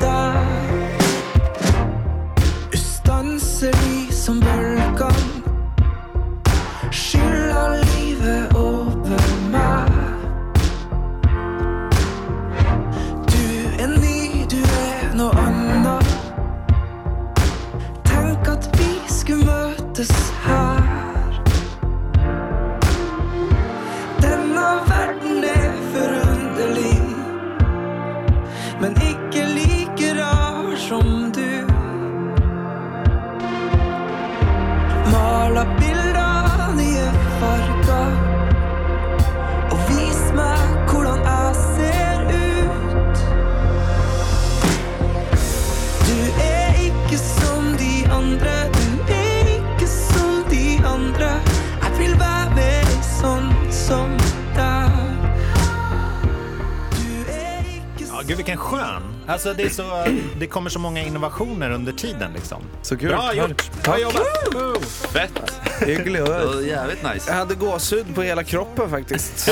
så, 59.81 60.05
det 60.39 60.47
kommer 60.47 60.69
så 60.69 60.79
många 60.79 61.01
innovationer 61.03 61.71
under 61.71 61.91
tiden 61.93 62.31
liksom. 62.35 62.61
Så 62.81 62.97
kult. 62.97 63.11
Bra 63.11 63.33
gjort! 63.33 63.83
Bra 63.83 63.99
jobbat! 63.99 64.85
Fett! 65.13 65.41
Det 65.85 66.21
var 66.21 66.61
jävligt 66.61 66.99
Jag 67.03 67.13
nice. 67.13 67.31
hade 67.33 67.55
gåshud 67.55 68.15
på 68.15 68.21
hela 68.21 68.43
kroppen 68.43 68.89
faktiskt. 68.89 69.47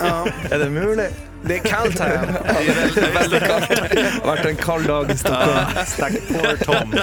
Ja, 0.00 0.26
Er 0.50 0.58
det 0.58 0.70
mulig? 0.70 1.06
det 1.42 1.54
är 1.54 1.58
kallt 1.58 1.98
här. 1.98 2.40
Det 2.44 2.60
er 2.70 2.74
veldig, 2.74 3.14
veldig 3.14 3.40
kaldt. 3.48 3.68
Det 3.68 4.10
har 4.24 4.36
vært 4.36 4.46
en 4.46 4.56
kald 4.56 4.86
dag 4.86 5.10
i 5.10 5.16
Stockholm. 5.16 5.66
Stack 5.86 6.12
poor 6.28 6.56
Tom. 6.64 6.94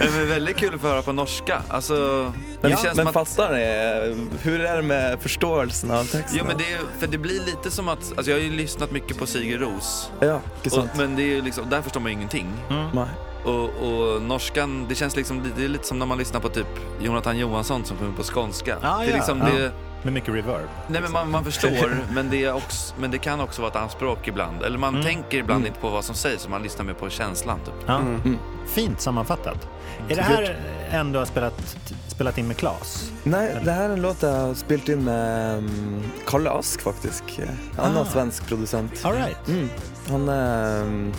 Men 0.00 0.28
väldigt 0.28 0.56
kul 0.56 0.74
att 0.74 0.80
få 0.80 0.86
höra 0.86 1.02
på 1.02 1.12
norska. 1.12 1.62
Alltså, 1.68 2.24
det 2.60 2.68
Men, 2.68 2.76
känns 2.76 2.96
men 2.96 3.06
att... 3.08 3.12
fattar 3.14 3.52
ni? 3.52 4.26
Hur 4.42 4.60
är 4.60 4.76
det 4.76 4.82
med 4.82 5.20
förståelsen 5.20 5.90
av 5.90 6.04
texten? 6.04 6.38
Jo 6.38 6.44
men 6.48 6.58
det, 6.58 6.72
är, 6.72 6.78
för 6.98 7.06
det 7.06 7.18
blir 7.18 7.40
lite 7.46 7.70
som 7.70 7.88
att, 7.88 7.98
alltså 8.16 8.30
jag 8.30 8.38
har 8.38 8.42
ju 8.44 8.50
lyssnat 8.50 8.90
mycket 8.90 9.18
på 9.18 9.26
Sigur 9.26 9.58
Ros. 9.58 10.10
Ja, 10.20 10.40
Och, 10.64 10.72
sant? 10.72 10.90
men 10.96 11.16
det 11.16 11.22
är 11.22 11.26
ju 11.34 11.42
liksom, 11.42 11.70
där 11.70 11.82
förstår 11.82 12.00
man 12.00 12.10
ju 12.12 12.16
ingenting. 12.16 12.46
Nei. 12.94 13.04
Och, 13.44 13.64
och 13.68 14.22
norskan, 14.22 14.86
det 14.88 14.94
känns 14.94 15.16
liksom, 15.16 15.42
det 15.56 15.64
är 15.64 15.68
lite 15.68 15.86
som 15.86 15.98
när 15.98 16.06
man 16.06 16.18
lyssnar 16.18 16.40
på 16.40 16.48
typ 16.48 16.66
Jonathan 17.00 17.38
Johansson 17.38 17.84
som 17.84 17.96
sjunger 17.96 18.16
på 18.16 18.22
skånska. 18.22 18.76
Ah, 18.82 18.98
det 18.98 19.04
är 19.04 19.10
ja. 19.10 19.16
liksom, 19.16 19.38
Ja. 19.38 19.44
det, 19.58 19.72
Med 20.02 20.12
mycket 20.12 20.34
reverb. 20.34 20.68
nej 20.88 21.00
men 21.02 21.12
man, 21.12 21.30
man 21.30 21.44
förstår, 21.44 21.96
men 22.12 22.30
det, 22.30 22.44
är 22.44 22.52
också, 22.54 22.94
men 22.98 23.10
det 23.10 23.18
kan 23.18 23.40
också 23.40 23.62
vara 23.62 23.70
ett 23.70 23.76
anspråk 23.76 24.28
ibland. 24.28 24.62
Eller 24.62 24.78
man 24.78 24.94
Mm. 24.94 25.06
tänker 25.06 25.38
ibland 25.38 25.66
inte 25.66 25.80
på 25.80 25.90
vad 25.90 26.04
som 26.04 26.14
sägs, 26.14 26.48
man 26.48 26.62
lyssnar 26.62 26.84
mer 26.84 26.92
på 26.94 27.10
känslan 27.10 27.58
typ. 27.64 27.74
Ja. 27.86 27.98
Mm. 27.98 28.38
Fint 28.66 29.00
sammanfattat. 29.00 29.68
Är 30.08 30.16
det 30.16 30.22
här 30.22 30.56
en 30.90 31.12
du 31.12 31.18
har 31.18 31.26
spelat, 31.26 31.76
spelat 32.08 32.38
in 32.38 32.46
med 32.48 32.56
Claes? 32.56 33.10
Nei, 33.22 33.48
det 33.64 33.72
her 33.72 33.84
er 33.88 33.92
en 33.92 34.02
låt 34.02 34.22
jeg 34.22 34.30
har 34.32 34.54
spilt 34.54 34.88
inn 34.88 35.04
med 35.04 35.58
um, 35.58 36.02
Kalle 36.26 36.50
Ask, 36.50 36.80
faktisk. 36.82 37.38
En 37.38 37.84
annen 37.84 38.02
Ah. 38.02 38.04
svensk 38.04 38.46
produsent. 38.48 39.04
All 39.04 39.12
right. 39.14 39.48
Mm. 39.48 39.68
Han 40.10 40.28
er 40.28 40.82
um, 40.82 41.12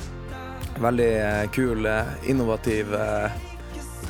veldig 0.81 1.09
eh, 1.21 1.49
kul, 1.51 1.85
eh, 1.85 2.01
innovativ, 2.25 2.93
eh, 2.95 3.31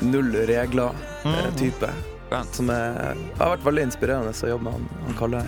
null 0.00 0.32
regler-type. 0.36 1.88
Skönt. 2.32 2.54
Som 2.54 2.70
er, 2.70 3.16
har 3.36 3.50
vært 3.56 3.64
veldig 3.66 3.82
inspirerende 3.90 4.32
å 4.32 4.48
jobbe 4.48 4.64
med 4.64 4.72
han, 4.72 4.84
han 5.04 5.16
Kalle. 5.18 5.42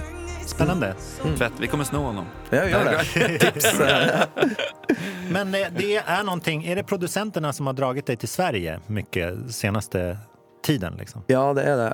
Spännande. 0.44 0.90
Fett, 1.38 1.52
vi 1.56 1.68
kommer 1.72 1.84
sno 1.88 2.02
honom. 2.04 2.26
Ja, 2.52 2.66
gjør 2.68 2.90
det. 2.90 3.38
Tips. 3.40 3.78
Men 5.32 5.54
eh, 5.54 5.70
det 5.76 5.96
är 5.96 6.22
någonting, 6.24 6.64
är 6.64 6.76
det 6.76 6.82
producenterna 6.84 7.52
som 7.52 7.66
har 7.66 7.72
dragit 7.72 8.06
dig 8.06 8.16
till 8.16 8.28
Sverige 8.28 8.80
mycket 8.86 9.54
senaste 9.54 10.18
tiden? 10.62 10.94
Liksom? 10.98 11.22
Ja, 11.26 11.54
det 11.54 11.62
er 11.62 11.76
det. 11.76 11.88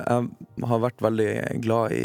Jeg 0.58 0.66
har 0.66 0.82
vært 0.82 1.06
veldig 1.06 1.30
glad 1.62 1.92
i, 1.94 2.02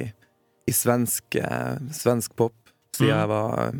i 0.69 0.73
svensk, 0.73 1.35
eh, 1.41 1.81
svensk 1.91 2.35
pop 2.35 2.53
siden 2.97 3.15
Mm. 3.15 3.19
jeg 3.19 3.27
var 3.27 3.73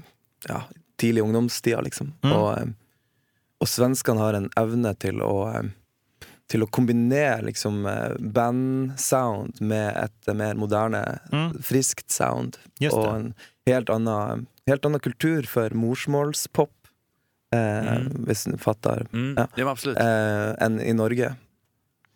ja, 0.50 0.62
tidlig 0.98 1.22
i 1.22 1.24
ungdomstida, 1.24 1.82
liksom. 1.82 2.14
Mm. 2.26 2.34
Og, 2.34 2.50
eh, 2.58 2.66
og 3.62 3.70
svenskene 3.70 4.20
har 4.26 4.34
en 4.42 4.50
evne 4.58 4.96
til 4.98 5.22
å 5.22 5.36
eh, 5.54 5.70
til 6.48 6.62
å 6.64 6.68
kombinere 6.70 7.42
liksom 7.48 7.86
eh, 7.90 8.16
bandsound 8.20 9.62
med 9.62 9.96
et 9.98 10.36
mer 10.36 10.54
moderne, 10.56 11.20
Mm. 11.32 11.62
friskt 11.64 12.12
sound. 12.12 12.58
Just 12.80 12.96
og 12.96 13.04
det. 13.06 13.16
en 13.16 13.34
helt 13.68 13.90
annen, 13.90 14.48
helt 14.68 14.86
annen 14.86 15.00
kultur 15.00 15.48
for 15.48 15.70
morsmålspop, 15.70 16.72
eh, 17.52 17.58
Mm. 17.98 18.26
hvis 18.28 18.44
du 18.52 18.58
fatter, 18.58 19.08
Mm, 19.14 19.36
Ja. 19.38 19.48
ja. 19.56 19.74
eh, 19.98 20.56
enn 20.66 20.80
i 20.82 20.94
Norge. 20.94 21.36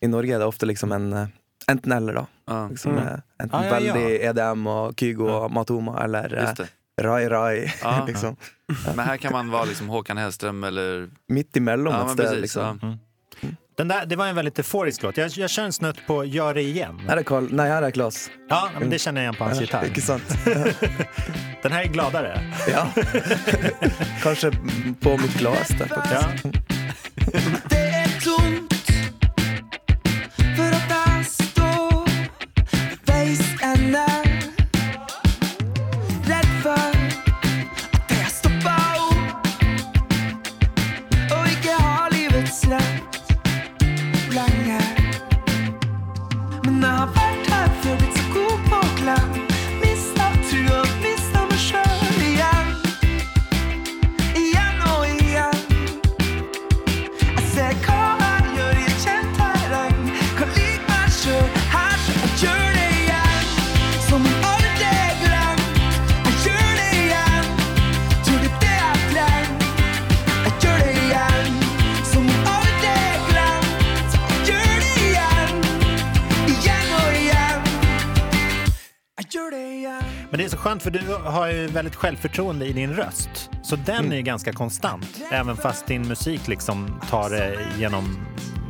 I 0.01 0.07
Norge 0.07 0.31
er 0.35 0.39
det 0.39 0.47
ofte 0.47 0.65
liksom 0.65 0.91
en 0.93 1.13
eh, 1.13 1.27
enten-eller, 1.67 2.13
da. 2.13 2.25
Ja, 2.47 2.67
Liksom, 2.69 2.91
Mm. 2.95 3.07
eh, 3.07 3.19
Enten 3.39 3.53
Ah, 3.59 3.63
ja, 3.63 3.79
ja. 3.79 3.93
veldig 3.93 4.23
EDM 4.29 4.67
og 4.67 4.95
Kygo 4.95 5.27
og 5.29 5.51
Matoma, 5.51 6.03
eller, 6.03 6.33
eh. 6.35 6.53
Rai 7.01 7.27
Rai. 7.29 7.71
Ja. 7.81 8.05
liksom. 8.07 8.35
Men 8.95 8.99
här 9.05 9.17
kan 9.17 9.31
man 9.31 9.49
vara 9.49 9.65
liksom 9.65 9.87
Håkan 9.87 10.17
Hellström 10.17 10.63
eller... 10.67 11.09
Mitt 11.27 11.57
emellan 11.57 11.93
Ja, 11.93 12.05
ett 12.05 12.11
ställe. 12.11 12.27
precis. 12.29 12.41
Liksom. 12.41 12.79
Ja. 12.81 13.47
Den 13.79 13.87
där, 13.87 14.05
det 14.05 14.15
var 14.15 14.27
en 14.27 14.35
väldigt 14.35 14.59
euforisk 14.59 15.03
låt. 15.03 15.17
Jag, 15.17 15.29
jag 15.29 15.49
kör 15.49 15.63
en 15.63 15.73
snutt 15.73 15.97
på 16.07 16.25
Gör 16.25 16.53
det 16.53 16.61
igen. 16.61 17.01
Här 17.07 17.17
är 17.17 17.23
Carl, 17.23 17.47
nej 17.51 17.69
här 17.69 17.81
är 17.81 17.91
Klas. 17.91 18.29
Ja, 18.49 18.69
men 18.79 18.89
det 18.89 18.99
känner 18.99 19.21
jag 19.21 19.23
igen 19.23 19.35
på 19.35 19.43
hans 19.43 19.61
gitarr. 19.61 19.85
Inte 19.85 20.01
sant? 20.01 20.23
Den 21.61 21.71
här 21.71 21.83
är 21.83 21.87
gladare. 21.87 22.41
Ja. 22.71 22.87
Kanske 24.23 24.51
på 24.99 25.17
mitt 25.17 25.37
gladaste 25.37 25.87
faktiskt. 25.87 26.45
Ja. 27.33 27.69
för 80.91 80.99
du 80.99 81.29
har 81.29 81.47
ju 81.51 81.67
väldigt 81.67 81.95
självförtroende 81.95 82.65
i 82.65 82.73
din 82.73 82.93
röst. 82.93 83.49
Så 83.63 83.75
den 83.75 84.11
är 84.11 84.15
ju 84.15 84.21
ganska 84.21 84.53
konstant. 84.53 85.07
Även 85.31 85.57
fast 85.57 85.85
din 85.87 86.07
musik 86.07 86.47
liksom 86.47 87.01
tar 87.09 87.29
det 87.29 87.57
genom 87.77 88.17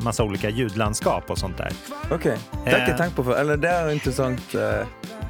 massa 0.01 0.23
olika 0.23 0.49
ljudlandskap 0.49 1.29
och 1.29 1.37
sånt 1.37 1.57
där. 1.57 1.71
Okej, 2.11 2.37
det 2.51 2.57
har 2.71 2.77
jag 2.77 2.79
Eh. 2.81 2.85
inte 2.89 3.03
tänkt 3.03 3.15
på 3.15 3.23
för. 3.23 3.35
Eller 3.41 3.57
det 3.57 3.69
är 3.69 3.89
intressant. 3.91 4.55
eh, 4.55 4.87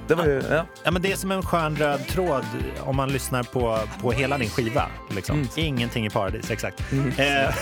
Det 0.07 0.15
var 0.15 0.25
ju, 0.25 0.41
ja. 0.49 0.65
Ja, 0.83 0.91
men 0.91 1.01
det 1.01 1.11
är 1.11 1.15
som 1.15 1.31
en 1.31 1.41
skön 1.43 1.75
röd 1.75 2.07
tråd 2.07 2.45
om 2.79 2.95
man 2.95 3.09
lyssnar 3.09 3.43
på, 3.43 3.79
på 4.01 4.11
hela 4.11 4.37
din 4.37 4.49
skiva. 4.49 4.85
Liksom. 5.15 5.47
Ingenting 5.55 6.05
i 6.05 6.09
paradis, 6.09 6.51
exakt. 6.51 6.79
Eh, 6.91 6.95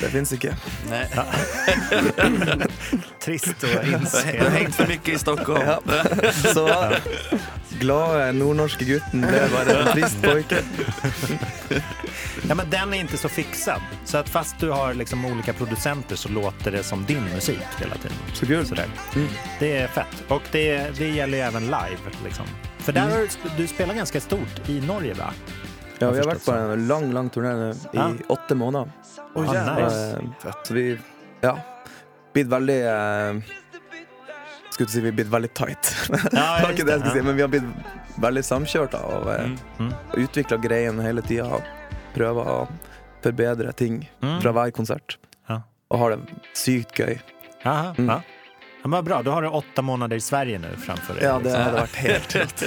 Det 0.00 0.08
finns 0.10 0.32
inte. 0.32 0.56
Nej. 0.90 1.10
trist 3.24 3.48
att 3.48 3.60
Du 3.60 3.66
har 3.76 3.98
inse. 4.00 4.48
hängt 4.50 4.74
för 4.74 4.86
mycket 4.86 5.08
i 5.14 5.18
Stockholm. 5.18 5.62
Ja. 5.66 5.80
Så 6.54 6.68
glada 7.80 8.32
nordnorske 8.32 8.84
gutten 8.84 9.20
blev 9.20 9.50
bara 9.52 9.78
en 9.82 9.92
trist 9.92 10.22
pojke. 10.22 10.56
Ja, 12.48 12.54
men 12.54 12.70
den 12.70 12.94
är 12.94 12.98
inte 13.00 13.16
så 13.16 13.28
fixad. 13.28 13.80
Så 14.04 14.16
att 14.18 14.28
fast 14.28 14.60
du 14.60 14.70
har 14.70 14.94
liksom 14.94 15.24
olika 15.24 15.52
producenter 15.52 16.16
så 16.16 16.28
låter 16.28 16.70
det 16.70 16.82
som 16.82 17.04
din 17.04 17.24
musik 17.34 17.58
hela 17.78 17.94
tiden. 17.94 18.16
Så 18.34 18.46
kul. 18.46 18.66
Sådär. 18.66 18.86
Det 19.60 19.76
är 19.76 19.86
fett. 19.88 20.24
Och 20.28 20.42
det, 20.52 20.98
det 20.98 21.08
gäller 21.08 21.38
ju 21.38 21.44
även 21.44 21.64
live. 21.64 21.98
Liksom. 22.24 22.46
För 22.78 22.92
där 22.92 23.00
har 23.10 23.18
du, 23.18 23.28
du 23.56 23.66
spelar 23.66 23.94
ganska 23.94 24.20
stort 24.20 24.68
i 24.68 24.80
Norge, 24.80 25.14
va? 25.14 25.32
Ja, 25.98 26.10
vi 26.10 26.18
har 26.18 26.26
varit 26.26 26.44
på 26.44 26.52
en 26.52 26.88
lång, 26.88 27.12
lång 27.12 27.30
turné 27.30 27.54
nu 27.54 27.70
i 27.70 27.74
Ja. 27.92 28.12
åtta 28.28 28.54
månader. 28.54 28.92
Oh, 29.34 29.54
jävlar. 29.54 29.82
nice. 29.84 30.52
Så 30.64 30.74
vi, 30.74 30.98
ja, 31.40 31.58
blivit 32.32 32.52
väldigt, 32.52 32.84
eh, 32.84 33.54
skulle 34.74 34.88
säga 34.88 35.04
vi 35.04 35.12
blivit 35.12 35.32
väldigt 35.32 35.54
tight. 35.54 35.96
Ja, 36.32 36.56
det 36.56 36.62
var 36.62 36.70
inte 36.70 36.84
det 36.84 36.90
jag 36.90 37.00
det. 37.00 37.00
skulle 37.00 37.10
säga, 37.12 37.22
men 37.22 37.36
vi 37.36 37.42
har 37.42 37.48
blivit 37.48 37.68
väldigt 38.18 38.46
samkörda 38.46 38.98
och 38.98 39.32
eh, 39.32 39.44
Mm. 39.44 39.58
Mm. 39.78 39.92
utvecklat 40.16 40.60
grejen 40.62 41.00
hela 41.00 41.22
tiden 41.22 41.46
och 41.52 41.62
prövat 42.14 42.46
att 42.46 42.68
förbättra 43.22 43.72
ting 43.72 44.10
Mm. 44.22 44.40
från 44.40 44.54
varje 44.54 44.72
konsert. 44.72 45.18
Ja. 45.46 45.62
Och 45.88 45.98
har 45.98 46.10
det 46.10 46.18
sykt 46.54 46.98
göj. 46.98 47.20
Aha, 47.64 47.94
Mm. 47.98 48.08
ja. 48.08 48.22
Ja, 48.84 48.88
men 48.88 49.04
bra, 49.04 49.22
då 49.22 49.30
har 49.30 49.42
du 49.42 49.48
åtta 49.48 49.82
månader 49.82 50.16
i 50.16 50.20
Sverige 50.20 50.58
nu 50.58 50.68
framför 50.86 51.14
dig. 51.14 51.24
Ja, 51.24 51.40
det 51.44 51.58
hade 51.58 51.72
varit 51.72 51.96
helt 51.96 52.36
rätt. 52.36 52.64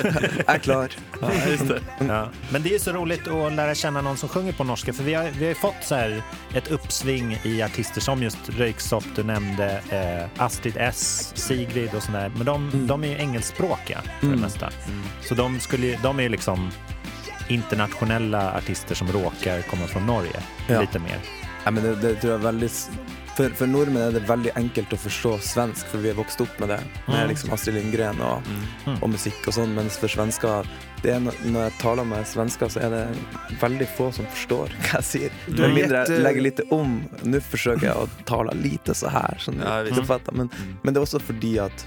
Jag 0.47 0.55
är 0.55 0.59
klar. 0.59 0.89
Ja, 1.21 1.29
just 1.49 1.67
det. 1.67 1.79
Ja. 2.07 2.29
Men 2.51 2.63
det 2.63 2.75
är 2.75 2.79
så 2.79 2.91
roligt 2.91 3.27
att 3.27 3.53
lära 3.53 3.75
känna 3.75 4.01
någon 4.01 4.17
som 4.17 4.29
sjunger 4.29 4.53
på 4.53 4.63
norska. 4.63 4.93
För 4.93 5.03
vi 5.03 5.13
har, 5.13 5.29
vi 5.39 5.47
har 5.47 5.53
fått 5.53 5.75
så 5.83 5.95
här 5.95 6.21
ett 6.53 6.71
uppsving 6.71 7.39
i 7.43 7.61
artister 7.63 8.01
som 8.01 8.23
just 8.23 8.37
Röyksopp, 8.49 9.03
du 9.15 9.23
nämnde 9.23 9.81
eh, 9.89 10.43
Astrid 10.43 10.77
S, 10.77 11.31
Sigrid 11.35 11.93
och 11.95 12.03
sådär. 12.03 12.31
Men 12.35 12.45
de, 12.45 12.69
Mm. 12.73 12.87
de 12.87 13.03
är 13.03 13.07
ju 13.07 13.15
engelskspråkiga 13.17 14.01
för 14.19 14.27
det 14.27 14.35
mesta. 14.37 14.69
Så 15.21 15.35
de, 15.35 15.59
skulle, 15.59 15.97
de 16.03 16.19
är 16.19 16.23
ju 16.23 16.29
liksom 16.29 16.71
internationella 17.47 18.53
artister 18.57 18.95
som 18.95 19.11
råkar 19.11 19.61
komma 19.61 19.87
från 19.87 20.05
Norge 20.05 20.39
Ja. 20.67 20.81
lite 20.81 20.99
mer. 20.99 21.17
Ja, 21.65 21.71
men 21.71 21.83
det, 21.83 21.95
det 21.95 22.15
tror 22.15 22.33
jag 22.33 22.39
väldigt... 22.39 22.89
För, 23.37 23.49
för 23.49 23.67
norrmän 23.67 24.01
är 24.01 24.11
det 24.11 24.19
väldigt 24.19 24.57
enkelt 24.57 24.93
att 24.93 24.99
förstå 24.99 25.37
svensk 25.37 25.87
för 25.87 25.97
vi 25.97 26.07
har 26.09 26.15
vuxit 26.15 26.41
upp 26.41 26.59
med 26.59 26.69
det. 26.69 26.79
Med 27.07 27.15
Mm. 27.15 27.29
liksom 27.29 27.53
Astrid 27.53 27.75
Lindgren 27.75 28.21
och, 28.21 28.41
Mm. 28.85 29.03
och 29.03 29.09
musik 29.09 29.47
och 29.47 29.53
sånt. 29.53 29.69
Men 29.75 29.89
för 29.89 30.07
svenska, 30.07 30.63
det 31.03 31.09
är, 31.11 31.31
när 31.45 31.63
jag 31.63 31.77
talar 31.79 32.03
med 32.03 32.27
svenskar 32.27 32.69
så 32.69 32.79
är 32.79 32.89
det 32.89 33.07
väldigt 33.61 33.89
få 33.89 34.11
som 34.11 34.25
förstår 34.25 34.57
vad 34.57 34.93
jag 34.93 35.03
säger. 35.03 35.31
Du 35.47 35.61
Med 35.61 35.73
mindre 35.73 35.97
jag 35.97 36.09
lägger 36.09 36.41
lite 36.41 36.63
om. 36.63 37.03
Nu 37.23 37.41
försöker 37.41 37.87
jag 37.87 37.97
att 37.97 38.25
tala 38.25 38.51
lite 38.51 38.93
så 38.93 39.07
här. 39.09 39.37
Så 39.39 39.53
Ja, 39.65 39.83
du 39.83 40.03
fattar. 40.05 40.31
Men, 40.33 40.49
men 40.83 40.93
det 40.93 40.99
är 40.99 41.01
också 41.01 41.19
för 41.19 41.33
att 41.61 41.85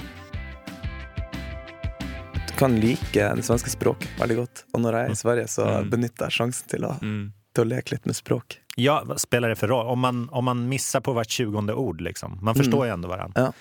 du 2.48 2.54
kan 2.58 2.80
lika 2.80 3.34
det 3.34 3.42
svenska 3.42 3.70
språket 3.70 4.08
väldigt 4.20 4.38
gott. 4.38 4.64
Och 4.72 4.80
när 4.80 4.92
jag 4.92 5.02
är 5.06 5.12
i 5.12 5.16
Sverige 5.16 5.48
så 5.48 5.64
Mm. 5.68 5.90
benyttar 5.90 6.24
jag 6.26 6.32
chansen 6.32 6.68
till 6.68 6.84
att, 6.84 7.02
Mm. 7.02 7.32
till 7.54 7.62
att 7.62 7.68
leka 7.68 7.88
lite 7.94 8.08
med 8.08 8.16
språk. 8.16 8.58
Ja, 8.80 9.02
vad 9.06 9.20
spelar 9.20 9.48
det 9.48 9.56
för 9.56 9.68
roll? 9.68 9.86
Om 9.86 10.00
man, 10.00 10.28
om 10.32 10.44
man 10.44 10.68
missar 10.68 11.00
på 11.00 11.12
vart 11.12 11.30
tjugonde 11.30 11.74
ord, 11.74 12.00
liksom. 12.00 12.38
man 12.42 12.54
förstår 12.54 12.86
ju 12.86 12.92
ändå 12.92 13.08
varandra. 13.08 13.40
Ja. 13.40 13.52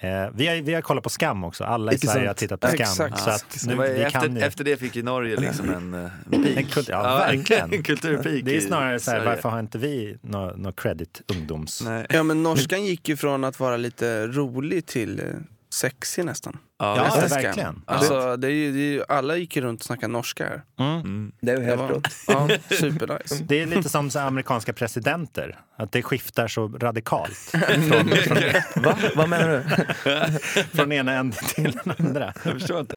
Eh, 0.00 0.30
vi, 0.34 0.46
har, 0.46 0.62
vi 0.62 0.74
har 0.74 0.82
kollat 0.82 1.04
på 1.04 1.10
Skam 1.10 1.44
också. 1.44 1.64
Alla 1.64 1.92
i 1.92 1.94
Icke 1.94 2.06
Sverige 2.06 2.26
har 2.26 2.34
tittat 2.34 2.60
på 2.60 2.66
Skam. 2.68 2.80
Exakt. 2.80 3.20
Så 3.20 3.30
att 3.30 3.66
nu, 3.66 3.76
vi 3.76 4.02
efter, 4.02 4.20
kan 4.20 4.36
ju. 4.36 4.42
efter 4.42 4.64
det 4.64 4.76
fick 4.76 4.96
ju 4.96 5.02
Norge 5.02 5.36
liksom 5.36 5.70
en, 5.70 5.94
eh, 5.94 6.10
en 6.32 6.42
peak. 6.42 6.56
En 6.56 6.64
kult- 6.66 6.88
ja, 6.88 7.02
verkligen. 7.02 7.72
En 7.72 7.82
kulturpeak 7.82 8.44
Det 8.44 8.56
är 8.56 8.60
snarare 8.60 9.00
så 9.00 9.10
här, 9.10 9.24
varför 9.24 9.48
har 9.48 9.60
inte 9.60 9.78
vi 9.78 10.16
något 10.20 10.56
no 10.56 10.72
credit 10.72 11.22
ungdoms... 11.36 11.82
Nej. 11.84 12.06
Ja 12.10 12.22
men 12.22 12.42
norskan 12.42 12.84
gick 12.84 13.08
ju 13.08 13.16
från 13.16 13.44
att 13.44 13.60
vara 13.60 13.76
lite 13.76 14.26
rolig 14.26 14.86
till 14.86 15.20
eh, 15.20 15.26
sexig 15.70 16.24
nästan. 16.24 16.58
Ja, 16.78 16.96
Ja, 16.96 17.26
verkligen. 17.28 17.82
Alltså, 17.86 18.36
det 18.36 18.46
är 18.46 18.50
ju, 18.50 18.72
det 18.72 18.78
är 18.78 18.92
ju, 18.92 19.02
alla 19.08 19.36
gick 19.36 19.56
ju 19.56 19.62
runt 19.62 19.80
och 19.80 19.86
snackade 19.86 20.12
norska 20.12 20.44
här. 20.44 20.62
Mm. 20.78 21.00
Mm. 21.00 21.32
Det 21.40 21.52
är 21.52 21.56
ju 21.56 21.60
Det 21.62 21.66
helt 21.68 21.80
var, 21.80 21.88
rått. 21.88 22.08
ja, 22.26 22.48
supernice. 22.70 23.44
Det 23.48 23.62
är 23.62 23.66
lite 23.66 23.88
som 23.88 24.10
amerikanska 24.14 24.72
presidenter, 24.72 25.60
att 25.76 25.92
det 25.92 26.02
skiftar 26.02 26.48
så 26.48 26.68
radikalt 26.68 27.36
från, 27.50 28.08
från, 28.08 28.38
Va? 28.84 28.98
Vad 29.16 29.28
menar 29.28 29.48
du? 29.48 30.62
från 30.76 30.92
ena 30.92 31.12
änden 31.12 31.38
till 31.54 31.78
den 31.84 31.94
andra. 31.98 32.32
Jag 32.44 32.52
förstår 32.52 32.80
inte. 32.80 32.96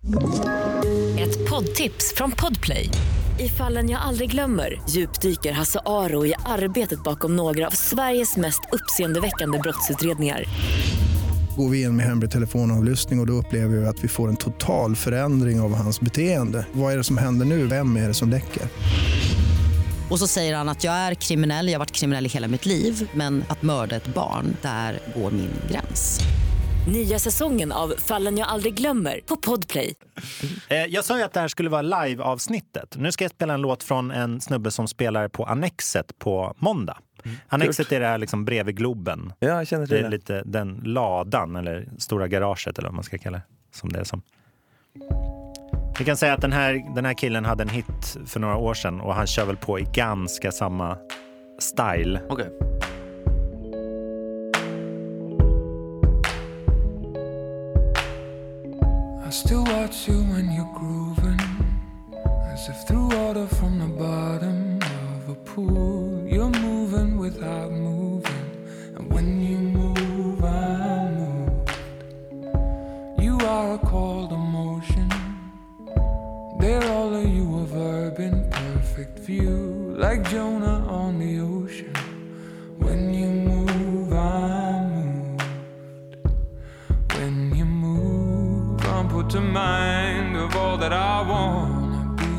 Ett 1.22 1.50
poddtips 1.50 2.14
från 2.16 2.32
Podplay. 2.32 2.90
I 3.40 3.50
fallen 3.50 3.90
jag 3.90 4.02
aldrig 4.02 4.32
glömmer 4.32 4.82
djupdyker 4.90 5.52
Hasse 5.52 5.80
Aro 5.86 6.26
i 6.26 6.34
arbetet 6.46 7.04
bakom 7.04 7.36
några 7.36 7.68
av 7.68 7.72
Sveriges 7.72 8.38
mest 8.38 8.62
uppseendeväckande 8.72 9.60
brottsutredningar. 9.60 10.44
Går 11.58 11.70
vi 11.70 11.82
in 11.84 11.96
med 11.96 12.06
hemlig 12.06 12.32
telefonavlyssning 12.32 13.20
och, 13.20 13.24
och 13.24 13.28
då 13.28 13.34
upplever 13.34 13.78
vi 13.78 13.86
att 13.88 14.04
vi 14.04 14.08
får 14.08 14.30
en 14.30 14.36
total 14.38 14.96
förändring 14.96 15.62
av 15.62 15.76
hans 15.76 16.02
beteende. 16.02 16.66
Vad 16.74 16.94
är 16.94 16.98
det 16.98 17.04
som 17.04 17.18
händer 17.18 17.46
nu? 17.46 17.66
Vem 17.68 17.98
är 17.98 18.08
det 18.08 18.14
som 18.14 18.30
läcker? 18.30 18.64
Och 20.10 20.20
så 20.20 20.28
säger 20.28 20.56
han 20.56 20.70
att 20.70 20.84
jag 20.84 20.94
är 20.94 21.14
kriminell, 21.14 21.68
jag 21.68 21.74
har 21.74 21.80
varit 21.80 21.92
kriminell 21.92 22.26
i 22.26 22.30
hela 22.30 22.48
mitt 22.48 22.66
liv 22.66 23.10
men 23.14 23.44
att 23.48 23.62
mörda 23.62 23.96
ett 23.96 24.08
barn, 24.14 24.58
där 24.62 25.00
går 25.16 25.32
min 25.32 25.50
gräns. 25.72 26.20
Nya 26.88 27.20
säsongen 27.20 27.72
av 27.72 27.94
Fallen 27.98 28.38
jag 28.38 28.48
aldrig 28.48 28.74
glömmer 28.74 29.20
på 29.26 29.36
Podplay. 29.38 29.94
Eh, 30.70 30.78
Jag 30.78 31.06
sa 31.06 31.18
ju 31.18 31.24
att 31.24 31.34
det 31.34 31.40
här 31.40 31.48
skulle 31.48 31.70
vara 31.70 31.82
live-avsnittet. 31.82 32.96
Nu 32.98 33.12
ska 33.12 33.24
jag 33.24 33.32
spela 33.32 33.54
en 33.54 33.62
låt 33.62 33.84
från 33.84 34.12
en 34.12 34.42
snubbe 34.42 34.72
som 34.72 34.88
spelar 34.88 35.28
på 35.28 35.46
Annexet 35.46 36.20
på 36.20 36.54
måndag. 36.58 36.98
Annexet 37.48 37.92
är 37.92 38.00
det 38.00 38.06
här 38.08 38.18
liksom 38.18 38.46
bredvid 38.46 38.76
Globen. 38.78 39.34
Ja, 39.40 39.48
jag 39.48 39.68
känner 39.68 39.82
Det 39.86 39.88
till 39.88 39.98
är 39.98 40.04
det. 40.04 40.10
lite 40.10 40.44
den 40.46 40.82
ladan, 40.86 41.56
eller 41.56 41.90
stora 41.98 42.28
garaget 42.28 42.78
eller 42.80 42.88
vad 42.90 42.96
man 42.96 43.04
ska 43.04 43.18
kalla 43.18 43.38
det. 43.38 43.44
Som 43.78 43.90
det 43.92 44.00
är 44.00 44.04
som. 44.04 44.22
Vi 46.00 46.06
kan 46.06 46.18
säga 46.18 46.34
att 46.34 46.42
den 46.42 46.52
här, 46.54 46.96
den 46.96 47.06
här 47.06 47.14
killen 47.14 47.46
hade 47.46 47.64
en 47.64 47.70
hit 47.70 48.18
för 48.26 48.40
några 48.40 48.56
år 48.58 48.74
sedan 48.74 49.02
och 49.02 49.16
han 49.16 49.28
kör 49.28 49.46
väl 49.46 49.58
på 49.58 49.80
i 49.80 49.88
ganska 49.94 50.52
samma 50.52 50.98
style. 51.60 52.22
Okej. 52.30 52.50
I 59.28 59.32
still 59.34 59.64
watch 59.66 60.10
you 60.10 60.18
when 60.34 60.46
you're 60.52 60.74
grooving. 60.80 61.40
As 62.54 62.70
if 62.70 62.88
through 62.88 63.08
water 63.16 63.48
from 63.48 63.80
the 63.80 63.88
bottom 64.04 64.80
of 65.18 65.30
a 65.30 65.38
pool, 65.46 66.01
are 73.62 73.78
cold 73.78 74.32
emotion. 74.34 75.08
There 76.60 76.84
all 76.95 77.13
of 77.13 77.28
you 77.36 77.45
a 77.60 77.65
verb 77.65 78.19
in 78.19 78.50
perfect 78.50 79.19
view, 79.19 79.93
like 80.06 80.21
Jonah 80.32 80.80
on 81.02 81.19
the 81.19 81.34
ocean. 81.39 81.93
When 82.86 83.13
you 83.13 83.30
move, 83.50 84.12
I 84.13 84.82
moved. 84.95 85.43
When 87.17 87.36
you 87.56 87.65
move, 87.65 88.84
I'm 88.93 89.08
put 89.08 89.30
to 89.36 89.41
mind 89.41 90.36
of 90.38 90.56
all 90.56 90.78
that 90.78 90.93
I 90.93 91.15
wanna 91.34 92.04
be. 92.21 92.38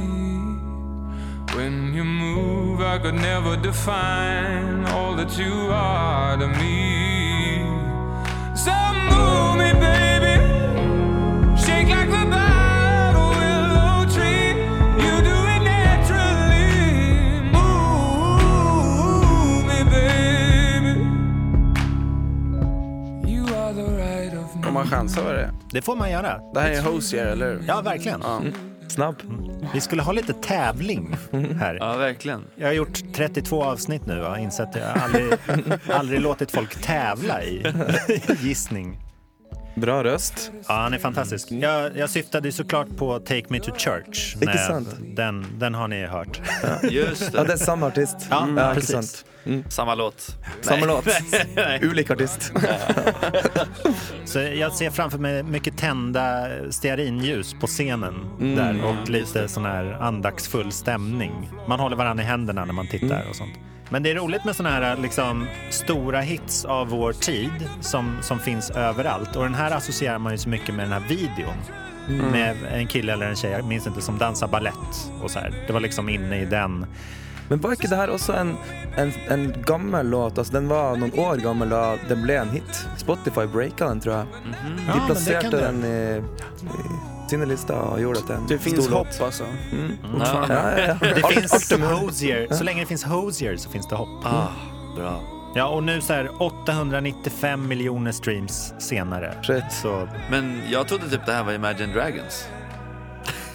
When 1.57 1.95
you 1.95 2.05
move, 2.05 2.81
I 2.81 2.99
could 2.99 3.19
never 3.31 3.57
define 3.57 4.87
all 4.87 5.15
that 5.21 5.33
you 5.39 5.55
are 5.71 6.37
to 6.43 6.49
me. 6.61 6.83
So 8.65 8.75
move 9.11 9.53
me, 9.61 9.71
Om 24.73 24.75
man 24.75 24.87
chansar 24.87 25.23
vad 25.23 25.35
det 25.35 25.41
är. 25.41 25.53
Det 25.73 25.83
får 25.83 25.97
man 25.97 26.11
göra. 26.11 26.41
Det 26.55 26.61
här 26.61 26.71
är 26.71 26.83
Hosier, 26.83 27.27
eller 27.27 27.47
hur? 27.47 27.65
Ja, 27.69 27.81
verkligen. 27.81 28.21
Ja. 28.25 28.43
Snabb. 28.89 29.17
Vi 29.75 29.81
skulle 29.81 30.03
ha 30.03 30.13
lite 30.13 30.33
tävling 30.33 31.17
här. 31.61 31.77
Ja, 31.81 31.97
verkligen. 31.97 32.45
Jag 32.57 32.67
har 32.69 32.73
gjort 32.73 33.15
32 33.15 33.65
avsnitt 33.65 34.07
nu 34.07 34.21
och 34.21 34.27
har 34.27 34.37
insett 34.37 34.69
att 34.69 34.77
jag 34.77 34.99
aldrig, 35.03 35.33
aldrig 35.93 36.21
låtit 36.21 36.51
folk 36.51 36.83
tävla 36.83 37.43
i 37.43 37.63
gissning. 38.41 38.99
Bra 39.75 40.05
röst. 40.05 40.51
Ja, 40.69 40.75
han 40.75 40.95
är 40.95 40.99
fantastisk. 40.99 41.49
Jag, 41.53 41.97
jag 41.97 42.11
syftade 42.11 42.53
såklart 42.53 42.97
på 42.97 43.19
Take 43.19 43.45
Me 43.49 43.61
To 43.61 43.71
Church. 43.79 44.35
Inte 44.43 44.59
sant? 44.59 44.89
Den, 45.17 45.47
den 45.59 45.75
har 45.75 45.89
ni 45.89 46.07
hört. 46.07 46.41
Just 46.83 47.31
Ja, 47.35 47.41
det. 47.41 47.47
det 47.47 47.53
är 47.53 47.57
samma 47.57 47.87
artist. 47.87 48.17
Ja, 48.31 48.49
inte 48.49 48.71
precis. 48.75 48.91
sant. 48.91 49.25
Samma 49.69 49.95
låt. 49.95 50.37
Samma 50.61 50.87
låt. 50.87 51.05
Olika 51.83 52.13
artist. 52.13 52.53
Så 54.25 54.39
jag 54.39 54.73
ser 54.73 54.91
framför 54.91 55.19
mig 55.19 55.43
mycket 55.43 55.79
tända 55.79 56.49
stearinljus 56.71 57.55
på 57.61 57.67
scenen 57.67 58.15
Mm. 58.41 58.57
där 58.57 58.85
och 58.87 59.09
lite 59.11 59.49
sån 59.49 59.65
här 59.65 59.93
andaktsfull 60.01 60.73
stämning. 60.73 61.51
Man 61.69 61.81
håller 61.81 61.97
varandra 61.97 62.25
i 62.25 62.27
händerna 62.27 62.65
när 62.65 62.73
man 62.75 62.87
tittar 62.89 63.17
Mm. 63.17 63.29
och 63.31 63.37
sånt. 63.37 63.55
Men 63.93 64.03
det 64.03 64.11
är 64.11 64.15
roligt 64.15 64.45
med 64.45 64.57
såna 64.57 64.71
här 64.71 64.97
liksom, 64.97 65.47
stora 65.71 66.21
hits 66.21 66.65
av 66.65 66.89
vår 66.89 67.13
tid 67.13 67.69
som, 67.81 68.19
som 68.23 68.39
finns 68.39 68.71
överallt. 68.71 69.37
Och 69.37 69.43
den 69.43 69.55
här 69.55 69.71
associerar 69.71 70.19
man 70.19 70.33
ju 70.33 70.39
så 70.39 70.49
mycket 70.49 70.75
med 70.75 70.85
den 70.85 70.93
här 70.93 71.09
videon. 71.09 71.55
Mm. 72.09 72.27
Med 72.27 72.57
en 72.73 72.87
kille 72.87 73.13
eller 73.13 73.27
en 73.27 73.37
tjej, 73.37 73.51
jag 73.51 73.65
minns 73.65 73.87
inte, 73.87 74.01
som 74.01 74.19
dansar 74.19 74.49
ballett 74.49 75.11
och 75.23 75.31
så 75.31 75.39
här. 75.39 75.55
Det 75.67 75.73
var 75.73 75.81
liksom 75.81 76.09
inne 76.09 76.43
i 76.43 76.45
den. 76.45 76.87
Men 77.49 77.61
var 77.61 77.73
ikke 77.77 77.89
det 77.91 77.97
her 77.99 78.11
også 78.15 78.33
en, 78.41 78.55
en, 78.97 79.13
en 79.31 79.47
gammel 79.67 80.07
låt? 80.11 80.39
Altså, 80.39 80.53
den 80.53 80.69
var 80.71 80.97
noen 80.97 81.13
år 81.19 81.37
gammel 81.43 81.69
da 81.73 81.97
den 82.09 82.23
ble 82.25 82.37
en 82.41 82.51
hit. 82.55 82.85
Spotify 83.01 83.47
breaka 83.47 83.89
den, 83.89 84.01
tror 84.01 84.15
jeg. 84.15 84.27
Ja, 84.45 84.53
De 84.53 84.69
men 84.69 84.77
det 84.77 84.93
kan 84.93 85.07
plasserte 85.07 85.57
den 85.67 85.85
i, 85.85 85.97
i 86.63 87.29
sine 87.33 87.47
lister 87.49 87.75
og 87.75 88.01
gjorde 88.01 88.21
det 88.21 88.27
til 88.29 88.37
en 88.37 88.47
Det 88.49 88.59
finns 88.61 88.85
stor 88.85 88.91
låt. 88.93 89.15
hopp 89.19 89.27
alltså. 89.27 89.45
Mm. 89.73 89.93
Ja. 90.21 90.33
Ja, 90.49 90.63
ja, 90.79 90.87
ja. 90.87 90.97
Det 91.15 91.23
finns 91.35 91.73
er. 91.73 91.79
Hosier. 91.95 92.47
Så 92.51 92.65
länge 92.65 92.81
det 92.81 92.87
finns 92.87 93.05
Hosier 93.05 93.57
så 93.57 93.71
finns 93.71 93.89
det 93.89 93.97
hopp. 93.97 94.25
Ah, 94.27 94.53
bra. 94.97 95.15
Ja, 95.55 95.67
och 95.69 95.83
nu 95.83 96.01
så 96.01 96.13
här 96.13 96.31
895 96.43 97.69
miljoner 97.69 98.13
streams 98.13 98.75
senare. 98.79 99.35
Shit. 99.43 99.65
Så 99.73 100.09
Men 100.31 100.61
jag 100.71 100.87
trodde 100.89 101.11
typ 101.11 101.27
det 101.27 101.33
här 101.33 101.45
var 101.45 101.53
Imagine 101.53 101.93
Dragons. 101.93 102.47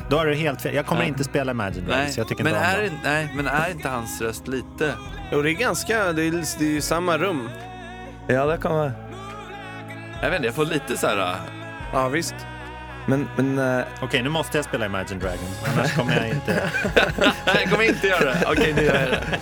Då 0.10 0.18
har 0.18 0.26
du 0.26 0.36
helt 0.36 0.62
fel. 0.62 0.76
Jag 0.76 0.86
kommer 0.86 1.02
Ja. 1.02 1.08
inte 1.08 1.24
spela 1.24 1.52
Imagine 1.52 1.86
Dragons. 1.86 2.18
Jag 2.18 2.28
tycker 2.28 2.44
men, 2.44 2.54
inte 2.56 2.66
om 2.66 2.72
är, 2.80 2.84
dem. 2.84 3.00
nej, 3.04 3.30
men 3.36 3.48
är 3.48 3.72
inte 3.72 3.90
hans 3.90 4.22
röst 4.22 4.48
lite... 4.48 4.94
Jo, 5.32 5.42
det 5.42 5.52
är 5.52 5.54
ganska, 5.54 6.14
det 6.14 6.24
är, 6.24 6.32
det 6.60 6.66
är 6.66 6.70
ju 6.70 6.82
samma 6.82 7.18
rum. 7.18 7.50
Ja, 8.28 8.46
det 8.46 8.58
være. 8.78 8.92
Jag 10.22 10.30
vet 10.30 10.36
inte, 10.36 10.46
jag 10.48 10.56
får 10.56 10.66
lite 10.66 10.98
så 10.98 11.08
här... 11.08 11.18
äh, 11.18 11.36
Ja, 11.94 12.08
visst. 12.08 12.36
Men, 13.06 13.28
men 13.36 13.60
eh, 13.80 13.86
Okej, 14.02 14.22
nu 14.24 14.30
måste 14.30 14.58
jag 14.58 14.66
spela 14.66 14.86
Imagine 14.86 15.20
Dragons. 15.20 15.64
Annars 15.74 15.96
kommer 15.96 16.16
jag 16.18 16.30
inte... 16.30 16.70
Nej, 17.46 17.56
jag 17.62 17.70
kommer 17.72 17.84
inte 17.84 18.08
göra 18.08 18.26
det. 18.26 18.44
Okej, 18.48 18.74
nu 18.74 18.82
gör 18.84 18.96
jag 19.00 19.10
det. 19.10 19.40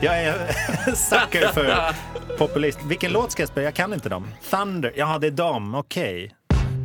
Jag 0.00 0.22
är 0.22 0.34
sucker 0.94 1.48
för 1.48 1.94
populist. 2.38 2.78
Vilken 2.84 3.12
låt 3.12 3.32
ska 3.32 3.42
jag 3.42 3.48
spela? 3.48 3.64
Jag 3.64 3.74
kan 3.74 3.92
inte 3.94 4.08
dem. 4.08 4.28
Thunder. 4.50 4.92
Jaha, 4.96 5.18
det 5.18 5.26
är 5.26 5.30
dem. 5.30 5.74
Okej. 5.74 6.34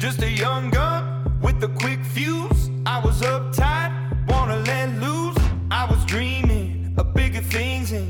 Just 0.02 0.24
a 0.24 0.26
young 0.26 0.72
gun 0.72 1.27
with 1.48 1.64
a 1.64 1.72
quick 1.80 2.02
fuse. 2.04 2.70
I 2.86 2.98
was 3.06 3.22
uptight, 3.22 3.92
wanna 4.28 4.58
let 4.72 4.88
loose. 5.06 5.38
I 5.72 5.84
was 5.92 6.00
dreaming 6.06 6.94
of 6.98 7.14
bigger 7.14 7.44
things 7.56 7.94
and 7.94 8.08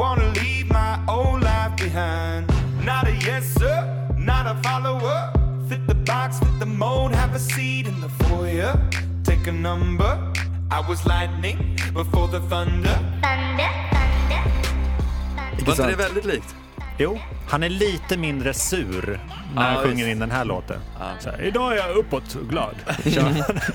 wanna 0.00 0.28
leave 0.40 0.66
my 0.80 0.92
old 1.06 1.42
life 1.42 1.74
behind. 1.76 2.42
Not 2.90 3.06
a 3.06 3.14
yes 3.28 3.44
sir, 3.60 3.76
not 4.16 4.44
a 4.52 4.54
follower. 4.66 5.18
Fit 5.68 5.82
the 5.86 5.98
box, 6.10 6.38
fit 6.38 6.58
the 6.58 6.70
mold, 6.84 7.10
have 7.14 7.34
a 7.34 7.42
seat 7.52 7.86
in 7.86 8.00
the 8.00 8.10
foyer. 8.20 8.72
Take 9.22 9.44
a 9.46 9.56
number. 9.68 10.12
I 10.70 10.80
was 10.88 10.98
lightning 11.14 11.58
before 11.92 12.28
the 12.28 12.40
thunder. 12.50 12.98
Var 15.66 15.72
inte 15.72 15.86
det 15.86 15.96
väldigt 15.96 16.24
likt? 16.24 16.56
Jo, 17.00 17.18
han 17.48 17.62
är 17.62 17.68
lite 17.68 18.16
mindre 18.16 18.54
sur 18.54 19.20
när 19.54 19.62
han 19.62 19.76
sjunger 19.82 19.96
visst. 20.04 20.08
in 20.08 20.18
den 20.18 20.30
här 20.30 20.44
låten. 20.44 20.80
Så 21.20 21.30
här, 21.30 21.42
Idag 21.42 21.72
är 21.72 21.76
jag 21.76 21.96
uppåt 21.96 22.34
och 22.34 22.48
glad. 22.48 22.74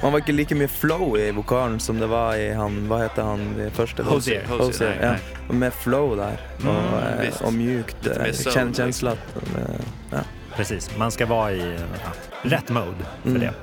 man 0.01 0.11
var 0.11 0.19
ikke 0.19 0.31
like 0.31 0.55
mye 0.55 0.67
flow 0.67 1.17
i 1.17 1.31
vokalen 1.31 1.79
som 1.79 1.99
det 1.99 2.07
var 2.07 2.35
i 2.35 2.53
han 2.53 2.87
Hva 2.89 2.97
heter 3.03 3.23
han 3.23 3.39
i 3.61 3.69
første? 3.69 4.03
Hosier. 4.03 4.43
Hosier, 4.47 4.65
Hosier, 4.65 4.97
nej, 5.01 5.19
ja. 5.33 5.39
Og 5.49 5.55
Med 5.55 5.73
flow 5.73 6.15
der. 6.15 6.37
Og, 6.67 6.99
eh, 6.99 7.21
visst. 7.21 7.41
og 7.41 7.53
mjukt. 7.53 8.07
Eh, 8.07 8.33
kjensla. 8.53 9.11
at, 9.11 9.17
eh, 9.57 9.75
Ja. 10.11 10.19
Precis, 10.55 10.97
man 10.97 11.11
ska 11.11 11.25
vara 11.25 11.51
i 11.51 11.77
ja, 12.03 12.11
rätt 12.41 12.69
mode 12.69 13.05
för 13.23 13.29
Mm. 13.29 13.41
det. 13.41 13.53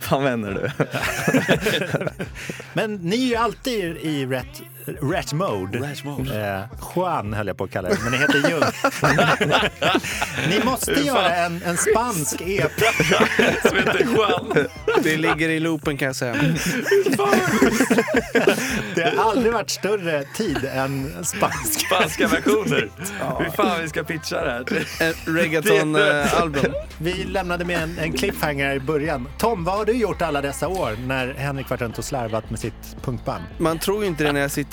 Hva 0.08 0.20
mener 0.20 0.50
du? 0.52 0.70
Men 2.72 2.94
ni 2.94 3.24
är 3.24 3.28
ju 3.28 3.36
alltid 3.36 3.96
i 3.96 4.26
rätt, 4.26 4.62
rätt 4.86 5.32
mode. 5.32 5.78
Rätt 5.78 6.04
mode. 6.04 6.56
Eh, 6.58 6.78
Juan 6.94 7.32
höll 7.32 7.46
jag 7.46 7.56
på 7.56 7.64
att 7.64 7.70
kalla 7.70 7.88
det, 7.88 7.98
men 8.02 8.12
det 8.12 8.18
heter 8.18 8.50
Jung. 8.50 8.62
ni 10.48 10.64
måste 10.64 10.92
göra 10.92 11.34
en, 11.34 11.62
en 11.62 11.76
spansk 11.76 12.40
EP. 12.40 12.72
Som 13.62 13.76
heter 13.76 14.06
Juan. 14.14 14.66
Det 15.02 15.16
ligger 15.16 15.48
i 15.48 15.60
loopen 15.60 15.96
kan 15.96 16.06
jag 16.06 16.16
säga. 16.16 16.34
Det 18.94 19.16
har 19.16 19.30
aldrig 19.30 19.52
varit 19.52 19.70
större 19.70 20.24
tid 20.24 20.68
än 20.74 21.24
spansk. 21.24 21.86
Spanska 21.86 22.28
versioner. 22.28 22.90
Hur 23.38 23.50
fan 23.50 23.82
vi 23.82 23.88
ska 23.88 24.02
pitcha 24.04 24.44
det 24.44 24.50
här. 24.50 24.86
En 25.00 25.34
reggaeton-album. 25.34 26.72
Vi 26.98 27.24
lämnade 27.24 27.64
med 27.64 27.82
en, 27.82 27.98
en 27.98 28.12
cliffhanger 28.12 28.74
i 28.74 28.80
början. 28.80 29.28
Tom, 29.38 29.64
vad 29.64 29.74
har 29.74 29.84
du 29.84 29.92
gjort 29.92 30.22
alla 30.22 30.40
dessa 30.40 30.68
år 30.68 30.96
när 31.06 31.34
Henrik 31.34 31.70
varit 31.70 31.80
runt 31.80 31.98
och 31.98 32.04
slarvat 32.04 32.50
med 32.50 32.58
sitt 32.58 32.96
punkband? 33.04 33.44
Man 33.58 33.78
tror 33.78 34.02
ju 34.02 34.08
inte 34.08 34.24
det 34.24 34.32
när 34.32 34.40
jag 34.40 34.50
sitter 34.50 34.71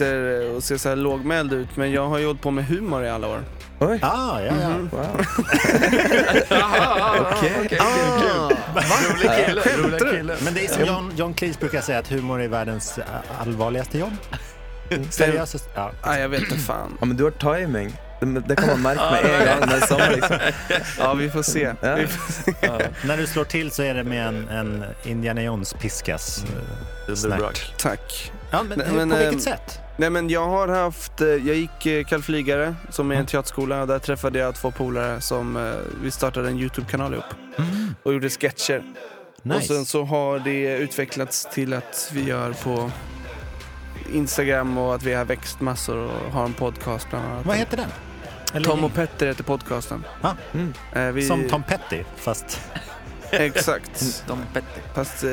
och 0.55 0.63
ser 0.63 0.77
så 0.77 0.89
här 0.89 0.95
lågmäld 0.95 1.53
ut, 1.53 1.75
men 1.75 1.91
jag 1.91 2.07
har 2.07 2.17
ju 2.17 2.25
hållit 2.25 2.41
på 2.41 2.51
med 2.51 2.65
humor 2.67 3.03
i 3.03 3.09
alla 3.09 3.27
år. 3.27 3.43
Oj, 3.79 3.99
Ah, 4.01 4.39
ja, 4.41 4.53
ja. 4.61 4.69
wow. 4.91 5.25
Jaha, 6.49 7.15
Okej. 7.31 7.79
Rolig 9.09 9.45
kille. 9.45 9.61
Rolig 9.77 9.99
kille. 9.99 10.35
Men 10.43 10.53
det 10.53 10.65
är 10.65 10.67
som 10.73 10.85
John, 10.85 11.11
John 11.15 11.33
Cleese 11.33 11.59
brukar 11.59 11.81
säga 11.81 11.99
att 11.99 12.07
humor 12.07 12.41
är 12.41 12.47
världens 12.47 12.99
allvarligaste 13.39 13.97
jobb. 13.99 14.13
Seriöst. 15.09 15.69
Ja. 15.75 15.91
Nej, 16.05 16.21
jag 16.21 16.29
vet 16.29 16.41
inte 16.41 16.55
fan. 16.57 16.97
Ja, 16.99 17.05
men 17.05 17.17
du 17.17 17.23
har 17.23 17.31
timing. 17.31 17.93
Det, 18.19 18.25
det 18.39 18.55
kan 18.55 18.67
man 18.67 18.81
merke 18.81 19.23
med 19.23 19.73
en 19.73 19.81
samme, 19.81 20.11
liksom. 20.15 20.37
Ja, 20.99 21.13
vi 21.13 21.29
får 21.29 21.43
se. 21.43 21.73
Ja. 21.81 21.95
Vi 21.95 22.07
får... 22.07 23.07
När 23.07 23.17
du 23.17 23.27
slår 23.27 23.43
till 23.43 23.71
så 23.71 23.83
är 23.83 23.93
det 23.93 24.03
med 24.03 24.27
en, 24.27 24.49
en 24.49 24.83
Indiana 25.03 25.41
Jones 25.43 25.73
piskas. 25.73 26.43
eh, 27.07 27.15
snärt. 27.15 27.73
Tack. 27.77 28.31
Ja, 28.51 28.63
men, 28.63 28.77
men, 28.95 29.09
på 29.09 29.15
eh, 29.15 29.21
vilket 29.23 29.43
sätt? 29.43 29.79
Nej 29.99 30.09
men 30.09 30.29
jag 30.29 30.47
har 30.47 30.67
haft, 30.67 31.21
eh, 31.21 31.27
jag 31.27 31.55
gick 31.55 31.85
eh, 31.85 32.03
kallflygare 32.05 32.75
som 32.89 33.11
är 33.11 33.15
en 33.15 33.25
teaterskola 33.25 33.81
och 33.81 33.87
där 33.87 33.99
träffade 33.99 34.39
jag 34.39 34.55
två 34.55 34.71
polare 34.71 35.21
som 35.21 35.57
eh, 35.57 35.73
vi 36.03 36.11
startade 36.11 36.47
en 36.49 36.59
Youtube-kanal 36.59 37.13
ihop 37.13 37.25
och 38.03 38.13
gjorde 38.13 38.29
sketcher. 38.29 38.83
Och 39.37 39.45
Nice. 39.45 39.67
sen 39.73 39.85
så 39.85 40.03
har 40.03 40.39
det 40.39 40.77
utvecklats 40.77 41.47
till 41.53 41.73
att 41.73 42.11
vi 42.13 42.23
gör 42.23 42.53
på 42.53 42.91
Instagram 44.13 44.77
och 44.77 44.95
att 44.95 45.03
vi 45.03 45.13
har 45.13 45.25
växt 45.25 45.61
massor 45.61 45.97
och 45.97 46.31
har 46.31 46.45
en 46.45 46.53
podcast 46.53 47.09
bland 47.09 47.25
annat. 47.25 47.45
Vad 47.45 47.55
heter 47.55 47.77
den? 47.77 47.89
Eller- 48.53 48.65
Tom 48.65 48.83
och 48.83 48.93
Petter 48.93 49.27
heter 49.27 49.43
podcasten. 49.43 50.03
Ja, 50.21 50.35
Eh, 50.93 51.05
vi... 51.11 51.21
Som 51.27 51.49
Tom 51.49 51.63
Petty, 51.63 52.03
fast... 52.15 52.61
Exakt. 53.45 54.23
Fast 54.95 55.23
eh, 55.23 55.29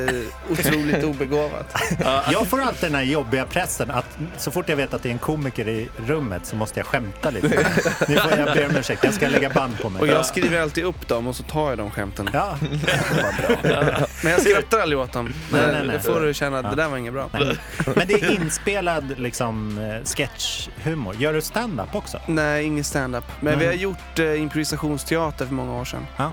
otroligt 0.51 1.05
obegåvat. 1.15 1.83
Jag 2.33 2.47
får 2.47 2.61
alltid 2.61 2.89
den 2.91 2.95
här 2.95 3.03
jobbiga 3.03 3.45
pressen 3.47 3.91
att 3.91 4.19
så 4.37 4.51
fort 4.51 4.69
jag 4.69 4.77
vet 4.77 4.95
att 4.95 5.03
det 5.03 5.09
är 5.09 5.13
en 5.13 5.19
komiker 5.19 5.69
i 5.69 5.89
rummet 6.07 6.47
så 6.47 6.57
måste 6.57 6.81
jag 6.81 6.87
skämta 6.87 7.31
lite. 7.31 7.49
Nu 8.09 8.17
får 8.17 8.39
jag 8.39 8.55
be 8.55 8.67
om 8.67 8.77
ursäkt, 8.77 9.05
jag 9.05 9.15
ska 9.15 9.29
lägga 9.29 9.51
band 9.51 9.79
på 9.83 9.89
mig. 9.89 10.01
Och 10.03 10.09
jag 10.09 10.27
skriver 10.27 10.61
alltid 10.61 10.85
upp 10.85 11.09
dem 11.09 11.27
och 11.27 11.37
så 11.37 11.43
tar 11.43 11.69
jag 11.69 11.79
de 11.79 11.91
skämten. 11.91 12.29
Ja. 12.33 12.59
Men 14.23 14.33
jag 14.33 14.43
skrattar 14.43 14.79
aldrig 14.79 14.99
åt 14.99 15.13
dem. 15.13 15.35
Nej, 15.53 15.63
nej, 15.73 15.83
nej. 15.87 15.97
Det 15.97 16.03
får 16.13 16.21
du 16.21 16.35
känna 16.35 16.59
att 16.59 16.65
Ja. 16.65 16.71
det 16.71 16.77
där 16.77 16.89
var 16.89 16.97
inget 16.97 17.13
bra. 17.13 17.29
Men 17.97 18.07
det 18.09 18.15
är 18.15 18.31
inspelad 18.41 19.19
liksom, 19.19 19.79
eh, 19.79 20.05
sketchhumor. 20.05 21.15
Gör 21.15 21.33
du 21.33 21.41
stand-up 21.43 21.95
också? 21.95 22.21
Nej, 22.27 22.65
ingen 22.65 22.85
stand-up. 22.85 23.25
Men 23.41 23.53
Nej. 23.59 23.61
vi 23.61 23.67
har 23.67 23.75
gjort 23.83 24.19
eh, 24.19 24.41
improvisationsteater 24.43 25.47
för 25.47 25.55
många 25.55 25.73
år 25.81 25.85
sedan. 25.85 26.07
Ja. 26.17 26.33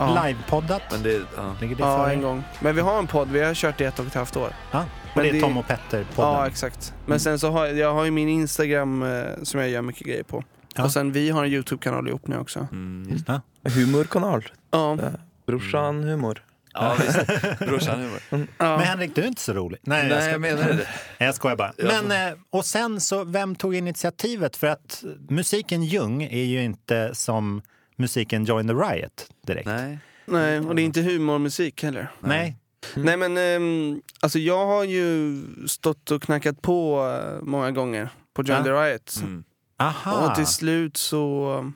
Ja. 0.00 0.24
Livepoddat? 0.26 0.82
Men 0.90 1.02
det, 1.02 1.12
ja. 1.36 1.54
Ligger 1.60 1.76
det 1.76 1.82
Ja, 1.82 2.04
för 2.04 2.10
en 2.12 2.22
gång. 2.22 2.42
Men 2.60 2.74
vi 2.74 2.80
har 2.80 2.98
en 2.98 3.06
podd, 3.06 3.28
vi 3.30 3.40
har 3.42 3.54
kört 3.54 3.78
det 3.78 3.84
i 3.84 3.86
ett 3.86 3.98
och 3.98 4.06
ett 4.06 4.14
halvt 4.14 4.36
år. 4.36 4.52
Ja. 4.72 4.80
Och 4.80 4.86
Men 5.16 5.22
det 5.24 5.30
är 5.30 5.32
det- 5.32 5.40
Tom 5.40 5.56
och 5.56 5.66
Petter-podden? 5.66 6.32
Ja, 6.34 6.46
exakt. 6.46 6.94
Men 7.06 7.20
sen 7.20 7.38
så 7.38 7.50
har 7.50 7.66
jag, 7.66 7.76
jag 7.76 7.94
har 7.94 8.04
ju 8.04 8.10
min 8.10 8.28
Instagram 8.28 9.02
eh, 9.02 9.22
som 9.42 9.60
jag 9.60 9.68
gör 9.68 9.82
mycket 9.82 10.06
grejer 10.06 10.22
på. 10.22 10.44
Ja. 10.76 10.84
Och 10.84 10.92
sen 10.92 11.12
vi 11.12 11.30
har 11.30 11.44
en 11.44 11.50
YouTube-kanal 11.52 12.08
ihop 12.08 12.26
nu 12.26 12.38
också. 12.38 12.68
Mm, 12.72 13.16
Ja. 13.26 13.40
Humorkanal. 13.70 14.48
Ja. 14.70 14.92
Eh, 14.92 14.98
Brorsan 15.46 16.02
humor. 16.02 16.44
ja 16.74 16.96
visst. 17.00 17.58
Brorsan 17.58 18.00
humor. 18.00 18.20
ja. 18.58 18.76
Men 18.76 18.80
Henrik, 18.80 19.14
du 19.14 19.22
är 19.22 19.26
inte 19.26 19.40
så 19.42 19.52
rolig. 19.52 19.80
Nej, 19.82 20.08
Nej, 20.08 20.20
ska... 20.22 20.30
jag 20.30 20.40
menar 20.40 20.62
det. 20.62 20.74
Nej, 20.74 20.86
jag 21.18 21.34
skojar 21.34 21.56
bara. 21.56 21.72
Jag 21.76 22.04
Men, 22.04 22.28
eh, 22.32 22.38
och 22.50 22.64
sen 22.64 23.00
så, 23.00 23.24
vem 23.24 23.54
tog 23.54 23.74
initiativet? 23.74 24.56
För 24.56 24.66
att 24.66 25.04
musiken 25.28 25.82
Ljung 25.84 26.22
är 26.22 26.44
ju 26.44 26.62
inte 26.64 27.10
som 27.14 27.62
musiken 28.00 28.44
Join 28.44 28.68
the 28.68 28.74
Riot 28.74 29.28
direkt. 29.46 29.66
Nej. 29.66 29.98
Nej, 30.24 30.58
och 30.60 30.74
det 30.74 30.82
är 30.82 30.84
inte 30.84 31.02
humormusik 31.02 31.82
heller. 31.82 32.10
Nej. 32.20 32.56
Nej 32.94 33.16
men 33.16 33.36
ehm, 33.36 34.02
alltså 34.20 34.38
jag 34.38 34.66
har 34.66 34.84
ju 34.84 35.36
stått 35.68 36.10
och 36.10 36.22
knackat 36.22 36.62
på 36.62 37.06
eh, 37.24 37.42
många 37.42 37.70
gånger 37.70 38.08
på 38.34 38.42
Join 38.42 38.58
Ja. 38.58 38.64
the 38.64 38.70
Riot. 38.70 39.16
Mm. 39.22 39.44
Aha. 39.78 40.28
Och 40.28 40.34
till 40.34 40.46
slut 40.46 40.96
så... 40.96 41.72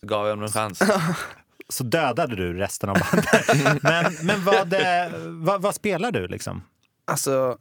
Så 0.00 0.06
gav 0.06 0.26
jag 0.26 0.32
honom 0.32 0.44
en 0.44 0.50
chans. 0.52 0.82
Så 1.68 1.84
dödade 1.84 2.36
du 2.36 2.52
resten 2.52 2.88
av 2.88 2.96
bandet. 2.98 3.82
men 3.82 4.12
men 4.22 4.44
vad, 4.44 4.72
eh, 4.72 5.12
vad, 5.26 5.62
vad 5.62 5.74
spelar 5.74 6.12
du 6.12 6.28
liksom? 6.28 6.62
Alltså... 7.04 7.58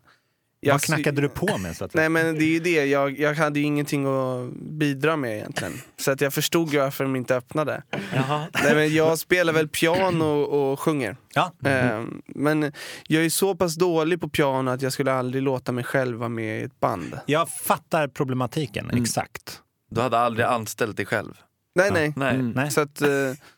vad 0.71 0.82
knackade 0.82 1.21
du 1.21 1.30
på 1.30 1.58
med? 1.58 1.78
Så 1.78 1.86
att 1.86 1.93
Nej 1.93 2.10
men 2.10 2.36
det 2.36 2.43
är 2.43 2.49
ju 2.49 2.60
det, 2.60 2.86
jag, 2.86 3.19
jag 3.19 3.34
hade 3.34 3.60
ju 3.60 3.65
ingenting 3.65 4.06
att 4.06 4.54
bidra 4.54 5.15
med 5.17 5.36
egentligen. 5.38 5.73
Så 5.99 6.12
att 6.12 6.21
jag 6.21 6.34
förstod 6.34 6.73
ju 6.73 6.80
varför 6.80 7.04
de 7.04 7.15
inte 7.15 7.36
öppnade. 7.36 7.84
Jaha. 8.13 8.47
Nej, 8.63 8.76
men 8.76 8.93
jag 8.93 9.19
spelar 9.19 9.54
väl 9.54 9.67
piano 9.69 10.26
och 10.41 10.80
sjunger. 10.80 11.17
Ja. 11.34 11.52
Ehm, 11.65 12.21
men 12.28 12.71
jag 13.08 13.26
är 13.26 13.30
så 13.30 13.56
pass 13.56 13.76
dålig 13.76 14.21
på 14.21 14.30
piano 14.30 14.71
att 14.71 14.82
jag 14.82 14.93
skulle 14.93 15.13
aldrig 15.13 15.43
låta 15.43 15.71
mig 15.71 15.84
själv 15.84 16.17
vara 16.17 16.30
med 16.30 16.60
i 16.62 16.63
ett 16.63 16.80
band. 16.80 17.19
Jag 17.26 17.49
fattar 17.49 18.08
problematiken, 18.08 18.89
exakt. 18.89 19.60
Du 19.91 20.02
hade 20.02 20.19
aldrig 20.19 20.45
anställt 20.45 20.97
dig 20.97 21.06
själv. 21.06 21.34
Nej 21.76 21.91
nej. 21.91 22.13
Nej. 22.15 22.38
Nej. 22.38 22.71
Så 22.71 22.82
att, 22.82 23.02
eh, 23.02 23.10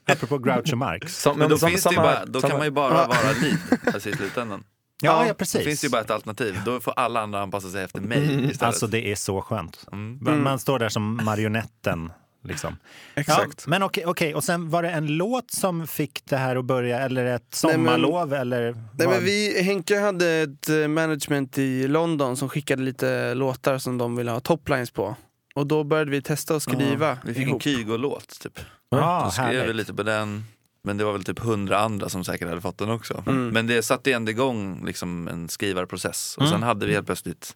Apropå 0.08 0.38
Groucho 0.38 0.76
Marx. 0.76 1.22
Som- 1.22 1.40
Men 1.40 1.50
då, 1.50 1.58
som- 1.58 1.70
finns 1.70 1.82
samma- 1.82 2.02
bara, 2.02 2.26
då 2.26 2.42
kan 2.42 2.50
samma- 2.50 2.58
man 2.58 2.68
ju 2.68 2.72
bara 2.72 3.08
vara 3.08 3.32
lead 3.42 3.58
alltså, 3.94 4.10
i 4.10 4.14
slutändan. 4.14 4.64
Ja, 5.04 5.22
ja, 5.24 5.28
Då 5.28 5.34
precis. 5.34 5.64
finns 5.66 5.82
det 5.82 5.88
ju 5.88 5.92
bara 5.92 6.02
ett 6.02 6.12
alternativ. 6.12 6.60
Då 6.66 6.80
får 6.80 6.94
alla 6.96 7.22
andra 7.22 7.42
anpassa 7.42 7.70
sig 7.70 7.84
efter 7.84 8.02
mig 8.02 8.24
istället. 8.24 8.62
Alltså 8.64 8.88
det 8.88 9.12
är 9.12 9.16
så 9.16 9.42
skönt. 9.42 9.86
Mm. 9.92 10.18
Man- 10.22 10.44
Man 10.44 10.60
står 10.60 10.80
där 10.80 10.90
som 10.90 11.22
marionetten. 11.24 12.12
Liksom. 12.44 12.76
Exakt. 13.16 13.64
Ja, 13.66 13.70
men 13.70 13.84
okej, 13.84 14.06
okej, 14.06 14.36
och 14.36 14.44
sen 14.44 14.70
var 14.70 14.84
det 14.84 14.90
en 14.90 15.08
låt 15.08 15.52
som 15.52 15.88
fick 15.88 16.22
det 16.26 16.38
här 16.38 16.56
att 16.56 16.66
börja, 16.66 17.00
eller 17.00 17.26
ett 17.26 17.62
Nej, 17.64 17.78
men- 17.78 17.86
sommarlov? 17.86 18.34
eller 18.34 18.72
nej, 18.98 19.08
men 19.08 19.24
vi, 19.24 19.64
Henke 19.64 20.00
hade 20.00 20.28
ett 20.32 20.70
eh, 20.70 20.88
management 20.88 21.58
i 21.58 21.88
London 21.88 22.38
som 22.38 22.50
skickade 22.50 22.84
lite 22.84 23.34
låtar 23.34 23.78
som 23.78 23.98
de 23.98 24.16
ville 24.16 24.32
ha 24.32 24.40
toplines 24.40 24.92
på. 24.92 25.16
Och 25.56 25.68
då 25.68 25.84
började 25.84 26.12
vi 26.12 26.22
testa 26.22 26.56
att 26.56 26.64
skriva 26.64 27.08
Ja, 27.10 27.18
vi 27.26 27.34
fick 27.34 27.44
en 27.44 27.50
ihop. 27.50 27.62
Kygo-låt 27.64 28.40
typ. 28.40 28.60
Ja, 28.90 29.22
Då 29.26 29.32
skrev 29.32 29.50
vi 29.50 29.58
härligt. 29.60 29.76
lite 29.76 29.94
på 29.94 30.04
den. 30.04 30.44
Men 30.86 30.98
det 30.98 31.04
var 31.04 31.12
väl 31.14 31.24
typ 31.24 31.40
hundra 31.40 31.78
andra 31.80 32.10
som 32.10 32.24
säkert 32.24 32.48
hade 32.50 32.62
fått 32.62 32.78
den 32.78 32.90
också. 32.90 33.24
Mm. 33.28 33.48
Men 33.50 33.68
det 33.68 33.84
satte 33.84 34.12
ändå 34.14 34.32
igång 34.32 34.86
liksom 34.86 35.28
en 35.28 35.50
skrivarprocess. 35.50 36.36
Och 36.38 36.44
Mm. 36.44 36.52
sen 36.52 36.64
hade 36.64 36.86
vi 36.86 36.94
helt 36.94 37.06
plötsligt 37.06 37.56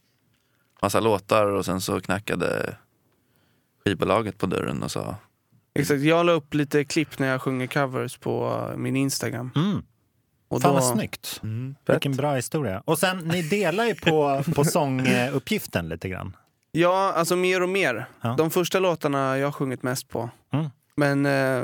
massa 0.81 0.99
låtar 0.99 1.45
och 1.45 1.65
sen 1.65 1.81
så 1.81 2.01
knackade 2.01 2.75
skivbolaget 3.85 4.37
på 4.37 4.45
dörren 4.45 4.83
och 4.83 4.91
sa 4.91 5.15
Exakt, 5.73 6.01
jag 6.01 6.25
la 6.25 6.31
upp 6.31 6.53
lite 6.53 6.85
klipp 6.85 7.19
när 7.19 7.27
jag 7.27 7.41
sjunger 7.41 7.67
covers 7.67 8.17
på 8.17 8.63
min 8.77 8.95
Instagram. 8.95 9.51
Mm. 9.55 9.83
Och 10.47 10.61
Fan 10.61 10.69
då, 10.73 10.79
vad 10.79 10.85
snyggt. 10.97 11.39
mm. 11.43 11.75
Vilken 11.87 12.11
bra 12.15 12.35
historia. 12.35 12.81
Och 12.85 12.99
sen, 12.99 13.17
ni 13.17 13.41
delar 13.41 13.85
ju 13.85 13.95
på, 13.95 14.43
på 14.55 14.63
sånguppgiften 14.63 15.89
lite 15.89 16.09
grann. 16.09 16.35
Ja, 16.71 17.13
alltså 17.15 17.35
mer 17.35 17.61
och 17.63 17.69
mer. 17.69 18.05
Ja. 18.21 18.35
De 18.37 18.51
första 18.51 18.79
låtarna 18.79 19.27
har 19.29 19.35
jag 19.35 19.55
sjungit 19.55 19.83
mest 19.83 20.09
på. 20.09 20.29
Mm. 20.53 20.65
Men 20.95 21.25
eh, 21.25 21.63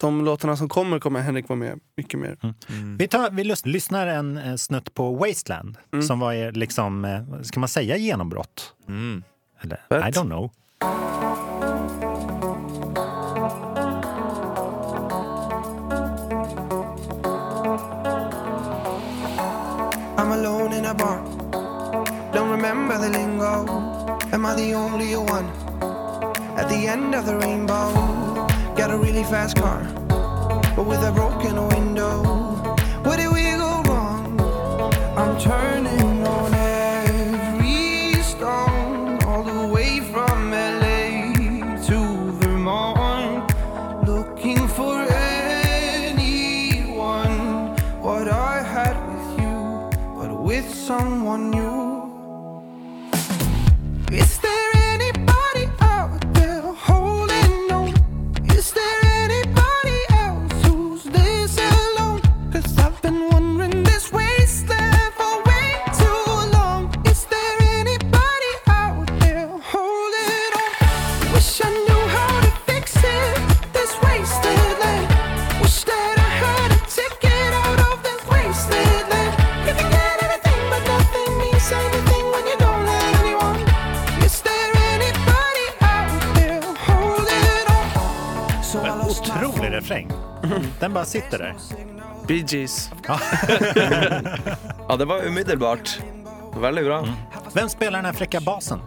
de 0.00 0.24
låtarna 0.24 0.56
som 0.56 0.68
kommer 0.68 0.98
kommer 0.98 1.20
Henrik 1.20 1.48
vara 1.48 1.58
med 1.58 1.80
mycket 1.96 2.20
mer. 2.20 2.36
Mm. 2.68 2.96
Vi, 2.96 3.08
tar, 3.08 3.30
vi 3.30 3.42
lys- 3.44 3.66
lyssnar 3.68 4.06
en 4.06 4.36
eh, 4.38 4.54
snutt 4.56 4.94
på 4.94 5.14
Wasteland, 5.14 5.76
Mm. 5.92 6.02
som 6.02 6.20
var 6.20 6.32
er, 6.32 6.52
liksom, 6.52 7.04
eh, 7.04 7.22
ska 7.42 7.60
man 7.60 7.68
säga 7.68 7.96
genombrott? 7.96 8.72
Mm. 8.88 9.22
Eller. 9.62 9.78
I 10.08 10.10
don't 10.10 10.26
know. 10.28 10.50
I'm 20.20 20.32
alone 20.32 20.72
in 20.72 20.84
a 20.84 20.94
bar. 20.94 21.18
Don't 22.32 22.50
remember 22.50 22.98
the 22.98 23.08
lingo. 23.08 23.68
Am 24.32 24.44
I 24.44 24.54
the 24.56 24.74
only 24.74 25.14
one? 25.16 25.46
At 26.58 26.68
the 26.68 26.88
end 26.88 27.14
of 27.14 27.24
the 27.26 27.36
rainbow, 27.36 27.86
got 28.78 28.92
a 28.92 28.96
really 28.96 29.24
fast 29.24 29.56
car, 29.56 29.82
but 30.76 30.86
with 30.86 31.02
a 31.02 31.10
broken 31.10 31.66
window. 31.66 32.22
Where 33.02 33.16
did 33.16 33.32
we 33.32 33.42
go 33.42 33.82
wrong? 33.88 34.40
I'm 35.16 35.36
turning 35.40 36.07
sitter 91.08 91.38
där. 91.38 91.54
Bee 92.26 92.44
Gees. 92.48 92.90
Ja, 94.88 94.96
det 94.98 95.04
var 95.04 95.26
umiddelbart. 95.26 95.98
Väldigt 96.56 96.84
bra. 96.84 97.06
Vem 97.52 97.68
spelar 97.68 97.98
den 97.98 98.04
här 98.04 98.12
fräcka 98.12 98.40
basen? 98.40 98.80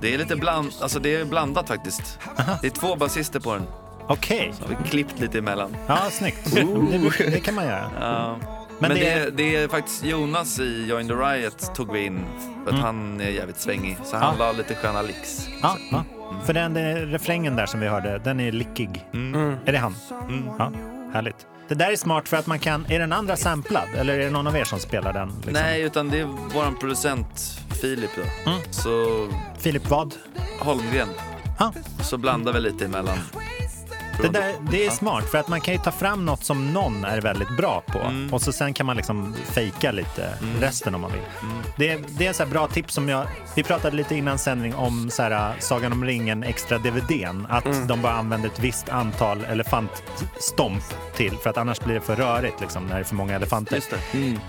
Det 0.00 0.14
är 0.14 0.18
lite 0.18 0.36
bland, 0.36 0.72
alltså 0.80 0.98
det 1.00 1.14
är 1.16 1.24
blandat 1.24 1.68
faktiskt. 1.68 2.18
Det 2.60 2.66
är 2.66 2.70
två 2.70 2.96
basister 2.96 3.40
på 3.40 3.54
den. 3.54 3.62
Okej. 4.06 4.52
Så 4.58 4.62
har 4.62 4.68
vi 4.68 4.88
klippt 4.88 5.20
lite 5.20 5.38
emellan. 5.38 5.76
Ja, 5.86 5.98
snyggt. 6.10 6.54
Det, 6.54 7.30
det 7.30 7.40
kan 7.40 7.54
man 7.54 7.64
göra. 7.64 7.90
Ja. 8.00 8.36
Men 8.78 8.88
Men, 8.88 8.90
det 9.00 9.10
är- 9.12 9.30
det 9.30 9.56
är 9.56 9.68
faktiskt 9.68 10.04
Jonas 10.04 10.58
i 10.60 10.86
Join 10.88 11.08
the 11.08 11.14
Riot 11.14 11.74
tog 11.74 11.92
vi 11.92 12.04
in 12.06 12.20
för 12.64 12.72
att 12.74 12.80
han 12.80 13.20
är 13.20 13.28
jävligt 13.30 13.60
svängig. 13.60 13.96
Så 14.04 14.16
han 14.16 14.28
Mm. 14.28 14.40
Ja. 14.40 14.46
la 14.46 14.52
lite 14.58 14.74
sköna 14.74 15.02
licks. 15.02 15.48
Ja, 15.62 15.76
ja. 15.90 16.04
För 16.44 16.52
den, 16.52 16.74
den 16.74 17.10
refrängen 17.10 17.56
där 17.56 17.66
som 17.66 17.80
vi 17.80 17.88
hörde, 17.88 18.18
den 18.18 18.40
är 18.40 18.52
lickig. 18.52 19.04
Mm. 19.14 19.56
Är 19.64 19.72
det 19.72 19.78
han? 19.78 19.96
Ja, 20.58 20.72
härligt. 21.14 21.46
Det 21.72 21.76
där 21.76 21.92
är 21.92 21.96
smart 21.96 22.28
för 22.28 22.36
att 22.36 22.46
man 22.46 22.58
kan... 22.58 22.86
Är 22.88 22.98
den 22.98 23.12
andra 23.12 23.36
samplad? 23.36 23.88
Eller 23.96 24.14
är 24.14 24.24
det 24.24 24.30
någon 24.30 24.46
av 24.46 24.56
er 24.56 24.64
som 24.64 24.78
spelar 24.78 25.12
den? 25.12 25.28
Liksom? 25.28 25.52
Nej, 25.52 25.82
utan 25.82 26.10
det 26.10 26.20
är 26.20 26.24
våran 26.54 26.74
producent 26.78 27.58
Filip 27.80 28.10
då. 28.16 28.50
Mm. 28.50 28.62
Så 28.70 29.28
Filip 29.58 29.90
vad? 29.90 30.14
Holmgren. 30.60 31.08
Ja. 31.58 31.72
Så 32.02 32.18
blandar 32.18 32.52
vi 32.52 32.60
lite 32.60 32.84
emellan. 32.84 33.18
Det, 34.20 34.28
där, 34.28 34.54
det 34.70 34.86
är 34.86 34.90
smart, 34.90 35.24
för 35.30 35.38
att 35.38 35.48
man 35.48 35.60
kan 35.60 35.74
ju 35.74 35.80
ta 35.80 35.90
fram 35.92 36.24
något 36.24 36.44
som 36.44 36.72
någon 36.72 37.04
är 37.04 37.20
väldigt 37.20 37.56
bra 37.56 37.82
på 37.86 37.98
Mm. 37.98 38.32
och 38.34 38.42
så 38.42 38.52
sen 38.52 38.74
kan 38.74 38.86
man 38.86 38.96
liksom 38.96 39.34
fejka 39.44 39.92
lite 39.92 40.34
resten 40.60 40.94
om 40.94 41.00
man 41.00 41.10
vill. 41.12 41.20
Mm. 41.42 41.56
Det, 41.76 41.88
är- 41.92 42.00
det 42.08 42.26
är 42.26 42.32
så 42.32 42.46
bra 42.46 42.66
tips 42.68 42.94
som 42.94 43.08
jag... 43.08 43.26
Vi 43.54 43.62
pratade 43.62 43.96
lite 43.96 44.14
innan 44.16 44.38
sändning 44.38 44.74
om 44.74 45.10
så 45.10 45.22
här, 45.22 45.52
Sagan 45.58 45.92
om 45.92 46.04
ringen 46.04 46.42
extra 46.42 46.78
DVDn. 46.78 47.46
Att 47.50 47.66
Mm. 47.66 47.86
de 47.86 48.02
bara 48.02 48.12
använder 48.12 48.48
ett 48.48 48.58
visst 48.58 48.88
antal 48.88 49.44
elefantstomp 49.44 50.82
till 51.16 51.36
för 51.36 51.50
att 51.50 51.56
annars 51.58 51.80
blir 51.80 51.94
det 51.94 52.00
för 52.00 52.16
rörigt 52.16 52.60
liksom, 52.60 52.86
när 52.86 52.94
det 52.94 53.00
är 53.00 53.04
för 53.04 53.14
många 53.14 53.34
elefanter. 53.36 53.80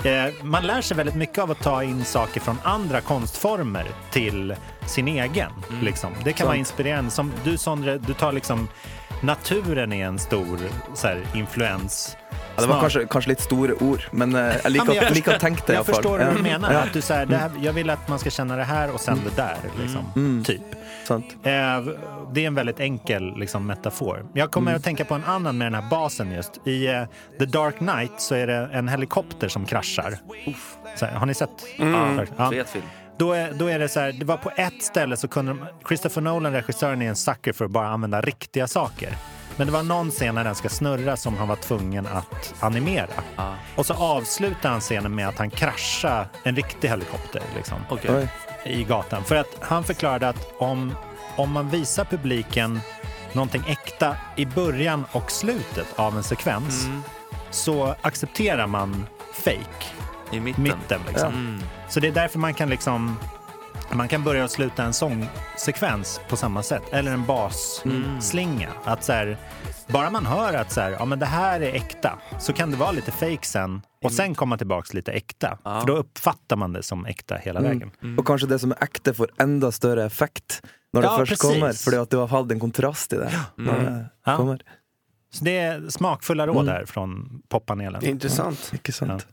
Det. 0.04 0.10
Eh, 0.18 0.44
man 0.46 0.64
lär 0.68 0.82
sig 0.82 0.98
väldigt 0.98 1.16
mycket 1.16 1.38
av 1.40 1.52
att 1.52 1.60
ta 1.60 1.84
in 1.84 2.06
saker 2.06 2.40
från 2.42 2.58
andra 2.64 3.02
konstformer 3.02 3.86
till 4.12 4.56
sin 4.86 5.08
egen. 5.08 5.52
Mm. 5.70 5.84
Liksom. 5.86 6.10
Det 6.24 6.34
kan 6.34 6.48
vara 6.48 6.58
inspirerande. 6.58 7.12
Som 7.12 7.32
du 7.44 7.58
Sondre, 7.58 7.98
du 7.98 8.14
tar 8.14 8.32
liksom 8.32 8.68
naturen 9.24 9.94
är 9.94 10.06
en 10.06 10.20
stor 10.20 10.60
så 10.96 11.08
här, 11.08 11.22
influens. 11.36 12.18
Ja, 12.56 12.62
det 12.62 12.68
var 12.68 12.80
kanske, 12.82 13.06
kanske 13.10 13.30
lite 13.30 13.42
stora 13.42 13.74
ord, 13.84 14.02
men 14.12 14.36
eh, 14.36 14.42
jag 14.42 14.54
Ja, 14.64 14.70
liker 14.70 14.86
men 14.86 14.96
jag 14.96 15.04
jag, 15.04 15.10
förstår- 15.10 15.34
jag 15.34 15.42
tänkte 15.42 15.72
i 15.72 15.76
Jag 15.76 15.80
alla 15.80 15.86
fall. 15.86 15.96
förstår 15.96 16.20
hur 16.20 16.26
du 16.32 16.38
Ja. 16.38 16.44
menar. 16.44 16.74
Ja. 16.74 16.80
Att 16.80 16.94
du, 16.94 17.02
så 17.02 17.14
här, 17.14 17.26
det 17.26 17.38
här, 17.38 17.52
jag 17.62 17.74
vill 17.74 17.90
att 17.90 18.08
man 18.08 18.20
ska 18.20 18.30
känna 18.30 18.56
det 18.56 18.64
här 18.64 18.92
och 18.94 19.00
sen 19.00 19.22
det 19.26 19.36
där. 19.36 19.56
Liksom, 19.82 20.44
Typ. 20.46 20.62
Sant. 21.08 21.26
Eh, 21.44 21.52
Det 22.32 22.44
är 22.44 22.48
en 22.48 22.56
väldigt 22.56 22.80
enkel 22.80 23.38
liksom, 23.38 23.68
metafor. 23.68 24.26
Jag 24.34 24.52
kommer 24.52 24.76
att 24.76 24.84
tänka 24.84 25.06
på 25.06 25.14
en 25.14 25.24
annan 25.24 25.58
med 25.58 25.66
den 25.72 25.84
här 25.84 25.90
basen 25.90 26.32
just. 26.32 26.68
I 26.68 26.88
eh, 26.88 27.04
The 27.40 27.46
Dark 27.46 27.78
Knight 27.78 28.12
så 28.22 28.36
är 28.36 28.48
det 28.48 28.70
en 28.74 28.88
helikopter 28.88 29.48
som 29.48 29.66
kraschar. 29.66 30.18
Så 30.96 31.06
här, 31.06 31.14
har 31.16 31.26
ni 31.26 31.34
sett? 31.34 31.50
Ja. 32.38 32.50
Fet 32.52 32.70
film. 32.70 32.84
Då 33.18 33.34
är, 33.34 33.54
då 33.54 33.68
är 33.68 33.80
det 33.80 33.90
så 33.90 34.00
här, 34.00 34.12
det 34.12 34.26
var 34.26 34.38
på 34.38 34.52
ett 34.56 34.84
ställe 34.84 35.18
så 35.18 35.28
kunde 35.28 35.52
de, 35.52 35.66
Christopher 35.88 36.22
Nolan, 36.22 36.52
regissören, 36.54 37.02
är 37.02 37.10
en 37.10 37.16
sucker 37.16 37.54
för 37.54 37.66
att 37.66 37.72
bara 37.72 37.88
använda 37.88 38.22
riktiga 38.22 38.68
saker. 38.68 39.18
Men 39.56 39.68
det 39.68 39.74
var 39.74 39.84
någon 39.84 40.12
scen 40.12 40.36
när 40.36 40.44
den 40.44 40.56
ska 40.56 40.70
snurra 40.70 41.18
som 41.18 41.38
han 41.38 41.48
var 41.48 41.56
tvungen 41.56 42.08
att 42.08 42.54
animera. 42.60 43.08
Ja. 43.36 43.56
Och 43.76 43.86
så 43.86 43.94
avslutar 43.94 44.70
han 44.70 44.82
scenen 44.82 45.16
med 45.16 45.28
att 45.28 45.38
han 45.38 45.50
kraschar 45.50 46.28
en 46.44 46.56
riktig 46.56 46.88
helikopter 46.90 47.42
liksom. 47.56 47.78
Oj. 47.90 48.28
i 48.66 48.84
gatan. 48.84 49.24
För 49.24 49.36
att 49.36 49.58
han 49.60 49.84
förklarade 49.84 50.30
att 50.30 50.52
om, 50.58 50.96
om 51.36 51.52
man 51.52 51.70
visar 51.70 52.06
publiken 52.06 52.80
någonting 53.34 53.64
äkta 53.68 54.16
i 54.36 54.46
början 54.46 55.06
och 55.12 55.32
slutet 55.32 55.88
av 55.96 56.18
en 56.18 56.24
sekvens 56.24 56.86
Mm. 56.86 57.02
så 57.52 57.96
accepterar 58.02 58.68
man 58.68 59.06
fake 59.34 59.86
I 60.34 60.40
mitten. 60.40 60.64
mitten. 60.64 61.02
Liksom. 61.08 61.34
Mm. 61.34 61.62
Så 61.90 62.00
det 62.00 62.08
är 62.08 62.12
därför 62.12 62.40
man 62.40 62.54
kan 62.54 62.70
liksom 62.70 63.18
man 63.92 64.08
kan 64.08 64.24
börja 64.24 64.44
och 64.44 64.52
sluta 64.52 64.84
en 64.84 64.94
sångsekvens 64.94 66.22
på 66.30 66.36
samma 66.38 66.64
sätt. 66.64 66.82
Eller 66.92 67.12
en 67.12 67.26
basslinga. 67.26 68.70
Att 68.84 69.04
så 69.04 69.14
här, 69.14 69.38
bara 69.88 70.10
man 70.10 70.26
hör 70.26 70.54
att 70.54 70.72
så 70.72 70.82
här, 70.82 70.92
ja, 70.92 71.06
men 71.06 71.20
det 71.20 71.26
här 71.26 71.62
är 71.62 71.74
äkta 71.76 72.20
så 72.40 72.54
kan 72.54 72.72
det 72.72 72.78
vara 72.78 72.92
lite 72.92 73.12
fake 73.12 73.40
sen 73.48 73.82
och 74.04 74.12
sen 74.12 74.36
komma 74.36 74.58
tillbaks 74.58 74.94
lite 74.94 75.12
äkta. 75.12 75.58
Ja. 75.64 75.80
För 75.80 75.88
då 75.88 75.94
uppfattar 75.98 76.56
man 76.56 76.74
det 76.74 76.84
som 76.84 77.06
äkta 77.06 77.36
hela 77.36 77.62
vägen. 77.62 77.92
Och 78.18 78.28
kanske 78.28 78.48
det 78.48 78.60
som 78.60 78.72
är 78.72 78.84
äkta 78.84 79.14
får 79.14 79.30
ända 79.38 79.72
större 79.72 80.06
effekt 80.06 80.62
när 80.94 81.02
det 81.02 81.08
Ja, 81.08 81.18
först 81.18 81.30
precis. 81.32 81.54
kommer, 81.54 81.74
för 81.74 82.02
att 82.02 82.10
du 82.10 82.18
har 82.18 82.28
haft 82.28 82.52
en 82.52 82.60
kontrast 82.60 83.14
i 83.14 83.16
det. 83.16 83.32
När 83.56 83.80
det 83.80 84.06
Ja. 84.26 84.38
kommer. 84.38 84.62
Så 85.34 85.44
det 85.44 85.58
är 85.58 85.90
smakfulla 85.90 86.48
råd 86.48 86.68
här 86.70 86.86
från 86.86 87.42
poppanelen. 87.50 88.06
Intressant. 88.06 88.70
Mycket 88.72 88.96
sant. 88.96 89.28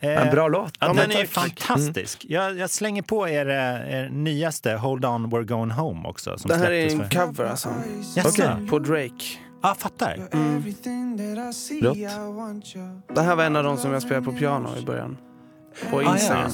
Eh, 0.00 0.26
En 0.26 0.30
bra 0.34 0.48
låt. 0.48 0.72
Ja, 0.80 0.92
den 0.92 1.10
är 1.10 1.26
fantastisk. 1.26 2.26
Jag, 2.28 2.58
jag 2.58 2.70
slänger 2.70 3.02
på 3.02 3.28
er, 3.28 3.48
eh, 3.48 3.54
er 3.94 4.08
nyaste 4.08 4.72
Hold 4.72 5.04
On 5.04 5.26
We're 5.26 5.44
Going 5.44 5.70
Home 5.70 6.08
också. 6.08 6.38
Som 6.38 6.48
Det 6.48 6.56
här 6.56 6.70
är 6.70 6.90
en 6.90 6.98
för- 6.98 7.26
cover 7.26 7.44
alltså. 7.44 7.68
Jaså? 8.16 8.28
Okej. 8.42 8.66
På 8.68 8.78
Drake. 8.78 9.24
Ja, 9.62 9.74
fattar. 9.78 10.16
Rått. 11.82 11.96
Det 13.14 13.22
här 13.22 13.36
var 13.36 13.44
en 13.44 13.56
av 13.56 13.64
de 13.64 13.76
som 13.76 13.92
jag 13.92 14.02
spelade 14.02 14.26
på 14.26 14.32
piano 14.32 14.68
i 14.82 14.84
början. 14.84 15.16
På 15.90 15.98
Ah, 15.98 16.02
ja. 16.02 16.12
Instagram. 16.14 16.50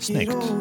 Snyggt. 0.00 0.52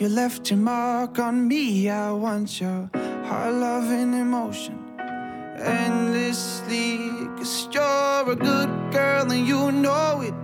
You 0.00 0.08
left 0.08 0.52
your 0.52 0.60
mark 0.62 1.18
on 1.18 1.48
me. 1.48 1.88
I 1.88 2.10
want 2.20 2.62
your 2.62 2.88
heart, 3.28 3.52
love, 3.54 4.02
and 4.02 4.14
emotion 4.14 4.74
endlessly. 5.62 7.10
Cause 7.36 7.68
you're 7.72 8.30
a 8.30 8.36
good 8.36 8.70
girl 8.92 9.30
and 9.30 9.46
you 9.46 9.72
know 9.72 10.20
it. 10.20 10.34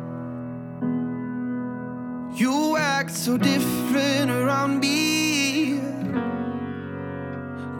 You 2.38 2.76
act 2.76 3.10
so 3.10 3.36
different 3.36 4.30
around 4.30 4.80
me. 4.80 5.80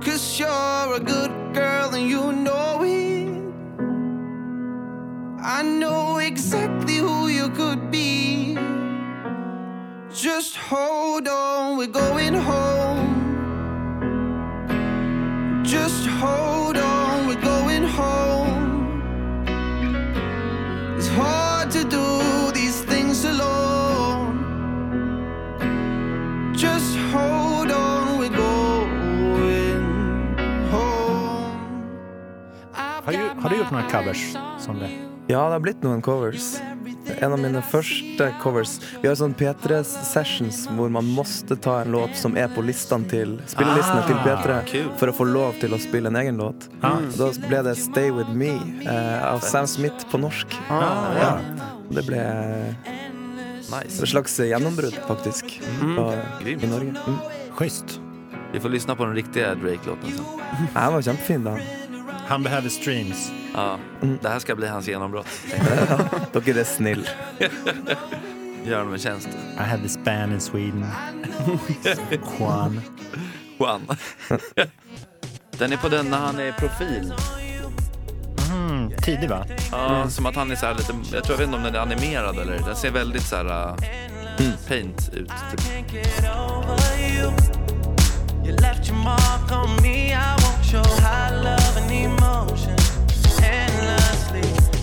Cause 0.00 0.38
you're 0.38 0.94
a 0.94 1.00
good 1.00 1.32
girl 1.54 1.94
and 1.94 2.08
you 2.08 2.32
know 2.32 2.82
it. 2.82 3.28
I 5.40 5.62
know 5.62 6.18
exactly 6.18 6.96
who 6.96 7.28
you 7.28 7.48
could 7.50 7.90
be. 7.90 8.54
Just 10.12 10.56
hold 10.56 11.28
on, 11.28 11.76
we're 11.76 11.86
going 11.86 12.34
home. 12.34 13.07
Covers 33.90 34.36
som 34.58 34.78
det? 34.78 34.90
Ja, 35.28 35.44
det 35.48 35.58
har 35.58 35.60
blivit 35.60 35.82
noen 35.84 36.02
covers. 36.02 36.56
En 37.20 37.32
av 37.32 37.38
mine 37.40 37.60
første 37.64 38.26
covers. 38.42 38.74
Vi 39.02 39.08
har 39.08 39.14
sånn 39.16 39.32
P3 39.36 39.78
Sessions 39.84 40.66
hvor 40.76 40.90
man 40.92 41.04
måste 41.16 41.56
ta 41.56 41.78
en 41.82 41.92
låt 41.94 42.16
som 42.16 42.36
er 42.36 42.48
på 42.52 42.60
listene 42.64 43.08
til 43.08 43.36
spillelistene 43.48 44.02
til 44.08 44.18
P3 44.26 44.56
kul. 44.68 44.90
for 45.00 45.08
å 45.12 45.16
få 45.16 45.24
lov 45.28 45.56
til 45.60 45.72
å 45.76 45.78
spille 45.80 46.08
en 46.12 46.16
egen 46.20 46.36
låt. 46.40 46.68
Og 46.82 47.08
Da 47.16 47.30
ble 47.48 47.62
det 47.64 47.76
'Stay 47.76 48.10
With 48.10 48.28
Me' 48.30 48.60
eh, 48.86 49.24
av 49.32 49.40
Sam 49.40 49.66
Smith 49.66 50.04
på 50.10 50.20
norsk. 50.20 50.48
Ja. 50.68 51.40
Det 51.90 52.04
ble 52.06 52.76
Nice. 53.68 54.02
et 54.02 54.08
slags 54.08 54.36
gjennombrudd, 54.38 54.94
faktisk, 55.06 55.44
på, 55.80 56.04
Grymt. 56.42 56.62
i 56.62 56.66
Norge. 56.66 56.92
Mm. 57.06 57.18
Schysst. 57.56 58.00
Vi 58.52 58.60
får 58.60 58.68
lyssna 58.70 58.94
på 58.96 59.04
den 59.04 59.14
riktiga 59.14 59.54
Drake-låten 59.54 60.12
sen. 60.16 60.24
Ja, 60.74 60.84
Den 60.84 60.92
var 60.92 61.02
kjempefin, 61.02 61.44
da. 61.44 61.56
Han 62.28 62.42
behöver 62.42 62.68
streams. 62.68 63.32
Ja. 63.54 63.78
Det 64.22 64.28
här 64.28 64.38
ska 64.38 64.54
bli 64.54 64.68
hans 64.68 64.88
genombrott. 64.88 65.26
Dere 66.32 66.60
er 66.60 66.64
snill. 66.64 67.08
Gör 68.64 68.78
honom 68.78 68.92
en 68.92 68.98
tjänst. 68.98 69.28
I 69.54 69.62
have 69.62 69.82
this 69.82 69.98
band 70.04 70.32
in 70.32 70.40
Sweden. 70.40 70.86
Juan. 72.38 72.80
Juan. 73.58 73.88
Den 75.50 75.72
är 75.72 75.76
på 75.76 75.88
den 75.88 76.10
när 76.10 76.18
han 76.18 76.38
är 76.38 76.52
profil. 76.52 77.12
Mm, 78.50 78.92
tidig 79.02 79.28
va? 79.28 79.44
Ja, 79.72 80.10
som 80.10 80.26
att 80.26 80.36
han 80.36 80.50
är 80.50 80.56
så 80.56 80.66
här 80.66 80.74
lite, 80.74 80.92
jag 81.12 81.24
tror 81.24 81.34
jag 81.34 81.38
vet 81.38 81.46
inte 81.46 81.56
om 81.56 81.62
den 81.62 81.74
är 81.74 81.78
animerad 81.78 82.38
eller, 82.38 82.58
den 82.58 82.76
ser 82.76 82.90
väldigt 82.90 83.22
så 83.22 83.36
här 83.36 83.70
uh, 83.70 83.76
paint 84.68 85.10
ut. 85.14 85.32
Typ. 85.50 85.60
You 88.48 88.54
left 88.54 88.88
your 88.88 88.96
mark 88.96 89.52
on 89.52 89.76
me. 89.82 90.14
I 90.14 90.34
won't 90.42 90.64
show 90.64 90.82
high 90.82 91.34
love 91.36 91.76
and 91.76 91.90
emotion 91.92 92.74
endlessly. 93.42 94.40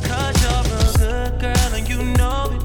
Cause 0.08 0.36
you're 0.44 0.62
a 0.62 0.94
good 1.00 1.40
girl 1.42 1.74
and 1.74 1.90
you 1.90 2.04
know 2.14 2.52
it. 2.56 2.62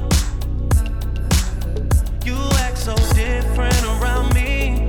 You 2.23 2.37
act 2.59 2.77
so 2.77 2.93
different 3.15 3.83
around 3.93 4.31
me. 4.35 4.87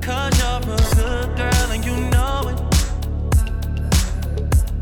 Cause 0.00 0.36
you're 0.40 0.58
a 0.58 0.86
good 0.96 1.36
girl 1.36 1.70
and 1.70 1.84
you 1.84 1.94
know 2.10 2.48
it. 2.48 2.58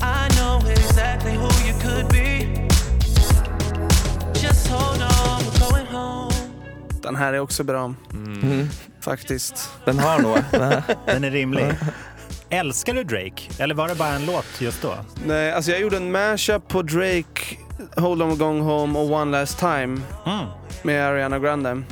I 0.01 0.29
know 0.39 0.67
exactly 0.67 1.35
who 1.35 1.51
you 1.69 1.75
could 1.85 2.09
be. 2.09 2.67
Just 4.41 4.67
hold 4.69 5.03
on, 5.03 5.45
we're 5.45 5.59
going 5.69 5.87
home. 5.87 6.33
Den 7.03 7.17
här 7.17 7.33
är 7.33 7.39
också 7.41 7.65
bra. 7.65 7.95
Mm. 8.15 8.69
Faktiskt. 9.01 9.71
Den 9.85 9.99
har 9.99 10.19
noe. 10.19 10.45
Den 11.07 11.25
är 11.25 11.31
rimlig. 11.31 11.67
Älskar 12.51 12.95
du 12.95 13.05
Drake? 13.05 13.43
Eller 13.59 13.75
var 13.75 13.89
det 13.89 13.95
bara 13.95 14.09
en 14.09 14.27
låt 14.27 14.47
just 14.61 14.83
då? 14.83 14.95
Nej, 15.27 15.53
alltså 15.53 15.71
jag 15.71 15.81
gjorde 15.81 15.97
en 15.97 16.13
mashup 16.13 16.69
på 16.69 16.83
Drake, 16.83 17.57
Hold 17.97 18.23
On 18.23 18.39
Going 18.39 18.61
Home 18.61 18.99
och 18.99 19.11
One 19.13 19.39
Last 19.39 19.59
Time 19.59 20.01
Mm. 20.27 20.47
med 20.83 21.07
Ariana 21.07 21.39
Grande. 21.39 21.83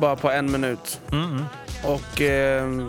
Bara 0.00 0.16
på 0.16 0.30
en 0.30 0.52
minut. 0.52 1.00
Mm, 1.12 1.44
Och 1.84 2.20
ehm, 2.20 2.88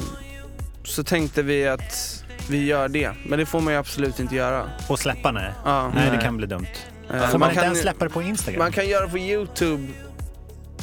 så 0.83 1.03
tänkte 1.03 1.41
vi 1.41 1.67
att 1.67 2.23
vi 2.49 2.65
gör 2.65 2.87
det. 2.87 3.11
Men 3.25 3.39
det 3.39 3.45
får 3.45 3.61
man 3.61 3.73
ju 3.73 3.79
absolut 3.79 4.19
inte 4.19 4.35
göra. 4.35 4.63
Och 4.87 4.99
släppa 4.99 5.31
nej. 5.31 5.51
Ja. 5.65 5.91
Nej, 5.95 6.11
det 6.11 6.17
kan 6.23 6.37
bli 6.37 6.47
dumt. 6.47 6.65
Eh, 7.13 7.27
Får 7.29 7.37
man, 7.39 7.49
inte 7.49 7.55
kan, 7.61 7.63
ens 7.63 7.81
släppa 7.81 8.05
det 8.05 8.11
på 8.11 8.21
Instagram? 8.21 8.59
man 8.59 8.71
kan 8.71 8.87
göra 8.87 9.07
på 9.07 9.17
Youtube 9.17 9.87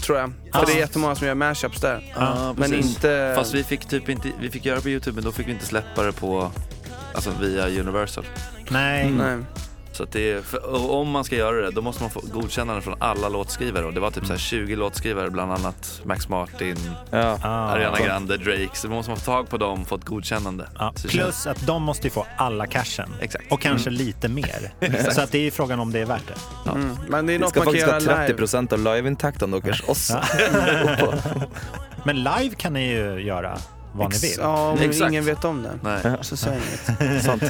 tror 0.01 0.19
jag. 0.19 0.33
För 0.53 0.67
det 0.67 0.73
är 0.73 0.79
jättemånga 0.79 1.15
som 1.15 1.27
gör 1.27 1.35
mashups 1.35 1.81
där. 1.81 2.13
Ja, 2.17 2.55
men 2.59 2.71
precis. 2.71 2.95
inte... 2.97 3.33
Fast 3.37 3.55
vi 3.55 3.65
fick 3.65 3.87
typ 3.87 4.09
inte, 4.09 4.29
vi 4.41 4.51
fick 4.51 4.65
göra 4.65 4.81
på 4.81 4.89
Youtube 4.89 5.15
men 5.15 5.25
då 5.25 5.33
fick 5.33 5.47
vi 5.47 5.53
inte 5.53 5.67
släppa 5.67 6.03
det 6.03 6.13
på, 6.13 6.51
alltså 7.15 7.31
via 7.41 7.69
Universal. 7.69 8.25
Nej. 8.69 9.11
Nej. 9.11 9.39
Så 9.97 10.03
att 10.03 10.13
det 10.13 10.31
är, 10.33 10.43
för, 10.43 10.67
och 10.67 10.95
om 11.01 11.11
man 11.11 11.25
ska 11.25 11.37
göra 11.37 11.61
det 11.61 11.71
då 11.71 11.83
måste 11.83 12.03
man 12.03 12.11
få 12.11 12.21
godkännande 12.33 12.83
från 12.83 12.95
alla 12.99 13.29
låtskrivare 13.29 13.85
och 13.85 13.93
det 13.93 14.01
var 14.01 14.11
typ 14.11 14.27
så 14.27 14.33
här 14.33 14.39
20 14.41 14.77
låtskrivare 14.77 15.31
bland 15.31 15.53
annat 15.53 16.01
Max 16.05 16.29
Martin, 16.29 16.77
Ja. 17.11 17.39
Ah. 17.43 17.49
Ariana 17.49 17.99
Grande, 18.01 18.37
Drake. 18.37 18.69
Så 18.75 18.89
måste 18.89 19.11
man 19.11 19.19
få 19.19 19.25
tag 19.25 19.49
på 19.49 19.57
dem, 19.57 19.85
få 19.85 19.95
ett 19.95 20.05
godkännande. 20.05 20.69
Ja, 20.79 20.93
Så 20.97 21.09
plus 21.09 21.47
att 21.47 21.67
de 21.67 21.83
måste 21.83 22.07
ju 22.07 22.11
få 22.11 22.27
alla 22.37 22.67
cashen. 22.67 23.15
Exakt. 23.21 23.53
Och 23.53 23.61
kanske 23.61 23.91
lite 23.91 24.29
mer. 24.29 24.73
Så 25.13 25.21
att 25.21 25.33
det 25.33 25.39
är 25.39 25.43
ju 25.43 25.51
frågan 25.51 25.81
om 25.81 25.93
det 25.93 26.01
är 26.01 26.07
värt 26.07 26.23
det. 26.65 26.71
Mm. 26.71 26.97
Men 27.09 27.27
det 27.27 27.33
är 27.33 27.35
Vi 27.35 27.39
något 27.39 27.51
ska 27.51 27.65
man 27.65 27.75
kan 27.75 27.83
faktiskt 27.83 27.87
ha 27.87 28.15
göra 28.15 28.17
30 28.17 28.27
live. 28.29 28.39
procent 28.39 28.73
av 28.73 28.79
liveintäkterna 28.79 29.57
dockers. 29.57 29.83
Oss. 29.89 30.13
Men 32.05 32.17
live 32.17 32.51
kan 32.57 32.73
ni 32.73 32.89
ju 32.89 33.21
göra 33.21 33.59
vad 33.93 34.11
ni 34.11 34.17
Ex- 34.17 34.25
vill. 34.25 34.39
Ja, 34.41 34.71
om 34.71 34.79
Exakt. 34.79 35.11
ingen 35.11 35.25
vet 35.25 35.45
om 35.45 35.63
det. 35.63 35.71
Nej. 35.83 36.17
Så 36.23 36.49
jag 36.49 36.55
inget. 36.57 37.25
Sant. 37.25 37.43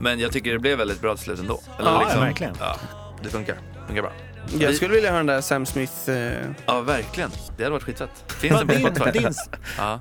Men 0.00 0.18
jag 0.20 0.32
tycker 0.32 0.52
det 0.52 0.58
blev 0.58 0.78
väldigt 0.78 1.00
bra 1.00 1.14
till 1.14 1.24
slut 1.24 1.38
ändå. 1.40 1.60
Ja, 1.78 1.98
verkligen. 2.20 2.54
Ja, 2.60 2.76
det 3.22 3.28
funkar. 3.28 3.56
funkar 3.86 4.02
bra. 4.02 4.12
Jag 4.58 4.68
Vi- 4.68 4.74
skulle 4.74 4.94
vilja 4.94 5.10
höra 5.10 5.18
den 5.18 5.26
där 5.26 5.40
Sam 5.40 5.66
Smith... 5.66 6.10
Eh, 6.10 6.32
Ja, 6.66 6.80
verkligen. 6.80 7.30
Det 7.56 7.62
hade 7.62 7.72
varit 7.72 7.82
skitfett. 7.82 8.24
Finns 8.32 8.58
den 8.58 8.66
på 8.68 8.74
din, 8.74 8.82
Spotify? 8.94 9.18
din, 9.18 9.32
Ja. 9.78 10.00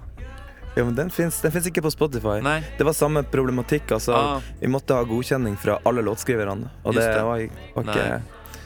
Ja, 0.75 0.83
men 0.83 0.95
den 0.95 1.09
finns, 1.09 1.41
den 1.41 1.51
finns 1.51 1.67
ikke 1.67 1.81
på 1.81 1.91
Spotify. 1.91 2.41
Nej. 2.41 2.63
Det 2.77 2.83
var 2.83 2.93
samme 2.93 3.23
problematikk. 3.23 3.91
altså. 3.91 4.11
Ja. 4.11 4.41
Vi 4.59 4.67
måtte 4.67 4.93
ha 4.93 5.03
godkjenning 5.03 5.57
fra 5.57 5.79
alle 5.83 6.01
låtskriverne. 6.01 6.69
Og 6.83 6.93
Just 6.93 7.07
det, 7.07 7.13
det. 7.13 7.21
var, 7.21 7.29
var 7.29 7.37
ikke 7.83 8.21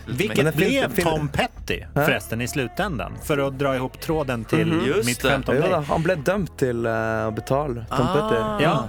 vilket 0.06 0.38
Men 0.38 0.46
det 0.46 0.52
finns- 0.52 0.56
blev 0.56 0.90
det 0.90 0.96
finns- 0.96 1.08
Tom 1.10 1.28
Petty 1.28 1.84
förresten 1.94 2.42
i 2.42 2.48
slutändan? 2.48 3.14
För 3.24 3.38
att 3.48 3.60
dra 3.60 3.76
ihop 3.76 4.00
tråden 4.02 4.46
till 4.46 4.68
Mhm. 4.74 4.86
Just 4.86 5.06
mitt 5.06 5.22
det. 5.22 5.30
skämt 5.30 5.50
om 5.50 5.56
Jo 5.56 5.62
dig. 5.62 5.84
han 5.88 6.04
ble 6.04 6.16
dømt 6.16 6.58
til 6.58 6.86
eh, 6.86 6.92
å 6.92 7.32
betale 7.32 7.86
Tom 7.90 8.08
Ah. 8.08 8.14
Petty. 8.14 8.64
Ja. 8.64 8.88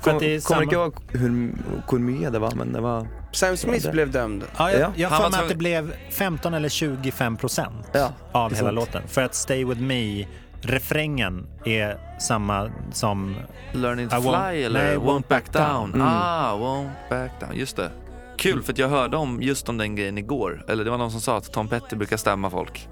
För 0.00 0.10
att 0.10 0.20
det 0.20 0.26
är 0.34 0.40
Kommer 0.40 0.60
samma... 0.60 0.62
ikke 0.62 0.74
ihåg 0.74 0.94
hvor, 1.12 1.52
hvor 1.88 1.98
mye 1.98 2.30
det 2.30 2.38
var, 2.38 2.52
men 2.54 2.72
det 2.72 2.80
var 2.80 3.06
Sam 3.32 3.56
Smith 3.56 3.86
det- 3.86 3.92
blev 3.92 4.10
dömd. 4.10 4.44
Ja, 4.58 4.70
jag, 4.70 4.80
Ja. 4.80 4.92
jag 4.96 5.08
Han 5.08 5.16
får 5.16 5.24
var 5.24 5.30
mig 5.30 5.40
att 5.42 5.48
det 5.48 5.54
blev 5.54 5.92
15 6.10 6.54
eller 6.54 6.68
25 6.68 7.36
procent 7.36 7.86
Ja, 7.92 8.12
av 8.32 8.50
hela 8.54 8.62
sant. 8.66 8.74
låten. 8.74 9.02
För 9.08 9.22
att 9.22 9.34
Stay 9.34 9.64
With 9.64 9.80
Me, 9.80 10.26
refrängen 10.60 11.46
är 11.64 11.98
samma 12.20 12.70
som... 12.92 13.36
Learning 13.72 14.08
to 14.08 14.16
I 14.16 14.18
won't- 14.18 14.50
fly 14.50 14.62
eller 14.62 14.82
nej, 14.84 14.96
won't 14.96 15.28
back 15.28 15.52
down. 15.52 15.94
Mm. 15.94 16.06
Ah, 16.06 16.54
won't 16.56 16.90
back 17.10 17.30
down. 17.40 17.50
Just 17.56 17.76
det. 17.76 17.90
Kul, 18.38 18.62
för 18.62 18.72
att 18.72 18.78
jag 18.78 18.88
hörde 18.88 19.16
om 19.16 19.42
just 19.42 19.68
om 19.68 19.78
den 19.78 19.96
grejen 19.96 20.18
igår. 20.18 20.64
Eller 20.68 20.84
det 20.84 20.90
var 20.90 20.98
någon 20.98 21.10
som 21.10 21.20
sa 21.20 21.36
att 21.36 21.52
Tom 21.52 21.68
Petty 21.68 21.96
brukar 21.96 22.16
stämma 22.16 22.50
folk. 22.50 22.88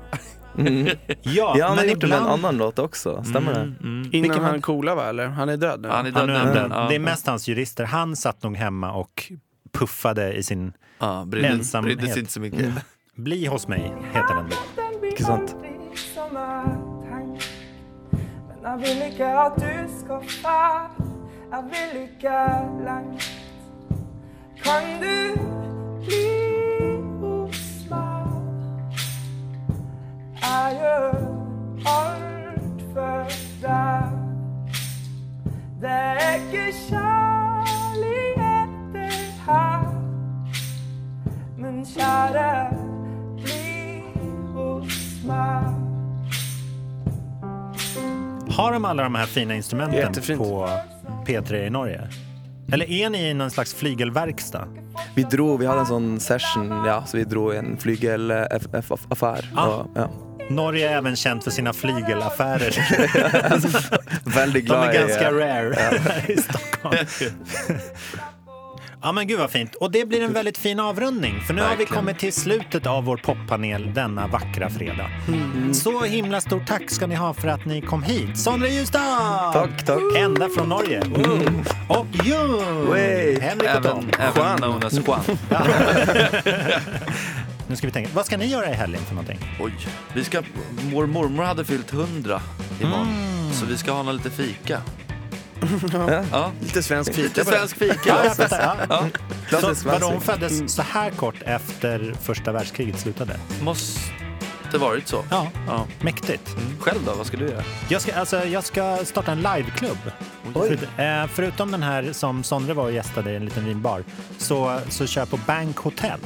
Mm. 0.58 0.86
Ja, 1.22 1.54
Ja, 1.58 1.68
han 1.68 1.78
har 1.78 1.84
men 1.84 1.88
gjort 1.92 2.02
med 2.02 2.12
en 2.12 2.18
ibland... 2.18 2.26
annan 2.32 2.56
låt 2.56 2.78
också, 2.78 3.24
stämmer 3.24 3.54
det? 3.54 3.60
Mm, 3.60 3.76
mm. 3.82 4.00
Innan 4.00 4.10
Vilken 4.22 4.42
han 4.42 4.52
man- 4.52 4.62
coola 4.62 4.94
va, 4.94 5.08
eller? 5.08 5.26
Han 5.26 5.48
är 5.48 5.56
död 5.56 5.80
nu. 5.82 5.88
Han 5.88 6.06
är 6.06 6.12
Han 6.12 6.26
död 6.28 6.36
är 6.36 6.44
nu. 6.44 6.52
död. 6.54 6.70
Ja. 6.74 6.86
Det 6.88 6.94
är 6.94 6.98
mest 6.98 7.26
hans 7.26 7.48
jurister. 7.48 7.84
Han 7.84 8.16
satt 8.16 8.42
nog 8.42 8.56
hemma 8.56 8.92
och 8.92 9.32
puffade 9.72 10.32
i 10.32 10.42
sin 10.42 10.72
Ja, 10.98 11.24
brydde, 11.26 11.48
ensamhet. 11.48 11.98
brydde 11.98 12.12
sig 12.12 12.20
inte 12.20 12.32
så 12.32 12.40
mycket. 12.40 12.74
Bli 13.14 13.46
hos 13.46 13.68
mig, 13.68 13.92
heter 14.12 14.34
den 14.34 14.46
då. 14.50 15.06
Ikke 15.08 15.24
sant? 15.24 15.56
Men 18.48 18.62
jeg 18.62 18.78
vil 18.82 19.02
ikke 19.12 19.26
at 19.40 19.56
du 19.56 19.74
skal 20.00 20.22
fære. 20.42 20.90
Jeg 21.52 21.62
vil 21.72 22.00
ikke 22.02 22.36
langt. 22.84 23.26
Kan 24.64 24.82
du 25.00 25.16
bli 26.04 26.55
Det 35.80 35.88
er 35.88 36.14
det. 36.16 36.46
Men 41.58 41.84
bli 43.36 44.02
hos. 44.54 45.22
Har 48.56 48.72
de 48.72 48.84
alla 48.84 49.02
de 49.02 49.14
här 49.14 49.26
fina 49.26 49.54
instrumenten 49.54 49.98
Jättefint. 49.98 50.38
på 50.38 50.68
P3 51.26 51.66
i 51.66 51.70
Norge? 51.70 52.08
Eller 52.72 52.90
är 52.90 53.10
ni 53.10 53.28
i 53.28 53.34
någon 53.34 53.50
slags 53.50 53.74
flygelverkstad? 53.74 54.68
Vi 55.14 55.22
dro, 55.22 55.56
vi 55.56 55.66
hadde 55.66 55.80
en 55.80 55.86
sånn 55.86 56.20
session, 56.20 56.68
ja, 56.86 57.02
så 57.06 57.16
vi 57.16 57.24
dro 57.24 57.52
i 57.52 57.56
en 57.56 57.76
flygelaffär. 57.76 59.50
Ah. 59.54 59.84
Ja. 59.94 60.08
Norge 60.50 60.90
är 60.90 60.96
även 60.96 61.16
känt 61.16 61.44
för 61.44 61.50
sina 61.50 61.72
flygelaffärer. 61.72 62.76
Veldig 64.36 64.62
De 64.64 64.66
glad 64.66 64.88
är 64.88 64.94
i 64.94 64.98
ganska 64.98 65.32
rare 65.32 65.74
här 65.78 66.24
i 66.30 66.36
Stockholm. 66.36 66.96
Ja 69.02 69.12
men 69.12 69.26
gud 69.26 69.38
vad 69.38 69.50
fint. 69.50 69.74
Och 69.74 69.90
det 69.90 70.08
blir 70.08 70.22
en 70.22 70.32
väldigt 70.32 70.58
fin 70.58 70.80
avrundning. 70.80 71.40
För 71.46 71.54
nu 71.54 71.62
har 71.62 71.68
vi 71.70 71.76
Verkligen. 71.76 72.02
kommit 72.02 72.18
till 72.18 72.32
slutet 72.32 72.86
av 72.86 73.04
vår 73.04 73.16
poppanel 73.16 73.94
denna 73.94 74.26
vackra 74.26 74.70
fredag. 74.70 75.10
Så 75.72 76.02
himla 76.02 76.40
stort 76.40 76.66
tack 76.66 76.90
ska 76.90 77.06
ni 77.06 77.14
ha 77.14 77.34
för 77.34 77.48
att 77.48 77.64
ni 77.64 77.80
kom 77.80 78.02
hit. 78.02 78.38
Sondre 78.38 78.68
Justad! 78.68 79.52
Tack, 79.52 79.84
tack. 79.86 79.98
Ända 80.18 80.48
från 80.48 80.68
Norge. 80.68 81.00
Och 81.88 82.06
Jung! 82.24 83.40
Henrik 83.40 83.70
och 83.76 83.82
Tom. 83.82 84.10
Även, 84.18 84.64
även 84.64 84.84
as 84.86 84.92
Juan. 85.06 85.20
Nu 87.68 87.76
ska 87.76 87.86
vi 87.86 87.92
tänka. 87.92 88.10
Vad 88.14 88.26
ska 88.26 88.36
ni 88.36 88.46
göra 88.46 88.70
i 88.70 88.74
helgen 88.74 89.02
för 89.04 89.14
någonting? 89.14 89.38
Oj. 89.60 89.72
Vi 90.14 90.24
ska, 90.24 90.42
vår 90.92 91.06
mormor 91.06 91.44
hade 91.44 91.64
fyllt 91.64 91.92
100 91.92 92.40
imorgon. 92.80 93.08
Mm. 93.08 93.52
Så 93.52 93.66
vi 93.66 93.76
ska 93.78 93.92
ha 93.92 94.02
någon 94.02 94.16
lite 94.16 94.30
fika. 94.30 94.82
Ja. 96.30 96.52
Lite 96.60 96.82
svensk 96.82 97.14
fika 97.14 97.22
Lite 97.22 97.44
svensk 97.44 97.76
fika. 97.76 98.16
Ja. 98.50 98.76
Ja. 98.88 99.08
Ja. 99.50 99.60
Så, 99.60 99.88
vadå, 99.88 100.06
hon 100.06 100.20
föddes 100.20 100.74
så 100.74 100.82
här 100.82 101.10
kort 101.10 101.42
efter 101.44 102.14
första 102.22 102.52
världskriget 102.52 103.00
slutade? 103.00 103.36
Måste 103.62 104.78
varit 104.78 105.08
så. 105.08 105.24
Ja, 105.30 105.46
Ja. 105.66 105.86
mäktigt. 106.00 106.56
Själv 106.80 106.98
då, 107.06 107.14
vad 107.14 107.26
ska 107.26 107.36
du 107.36 107.48
göra? 107.48 107.62
Jag 107.88 108.02
ska, 108.02 108.14
alltså, 108.14 108.44
jag 108.44 108.64
ska 108.64 108.98
starta 109.04 109.32
en 109.32 109.42
liveklubb. 109.42 109.98
Förut, 110.52 110.80
eh, 110.96 111.26
förutom 111.34 111.70
den 111.70 111.82
här 111.82 112.12
som 112.12 112.42
Sondre 112.44 112.74
var 112.74 112.84
och 112.84 112.92
gästade 112.92 113.32
i 113.32 113.36
en 113.36 113.44
liten 113.44 113.64
vinbar 113.64 114.04
så, 114.38 114.80
så 114.88 115.06
kör 115.06 115.20
jag 115.20 115.30
på 115.30 115.36
Bank 115.46 115.76
Hotel. 115.76 116.20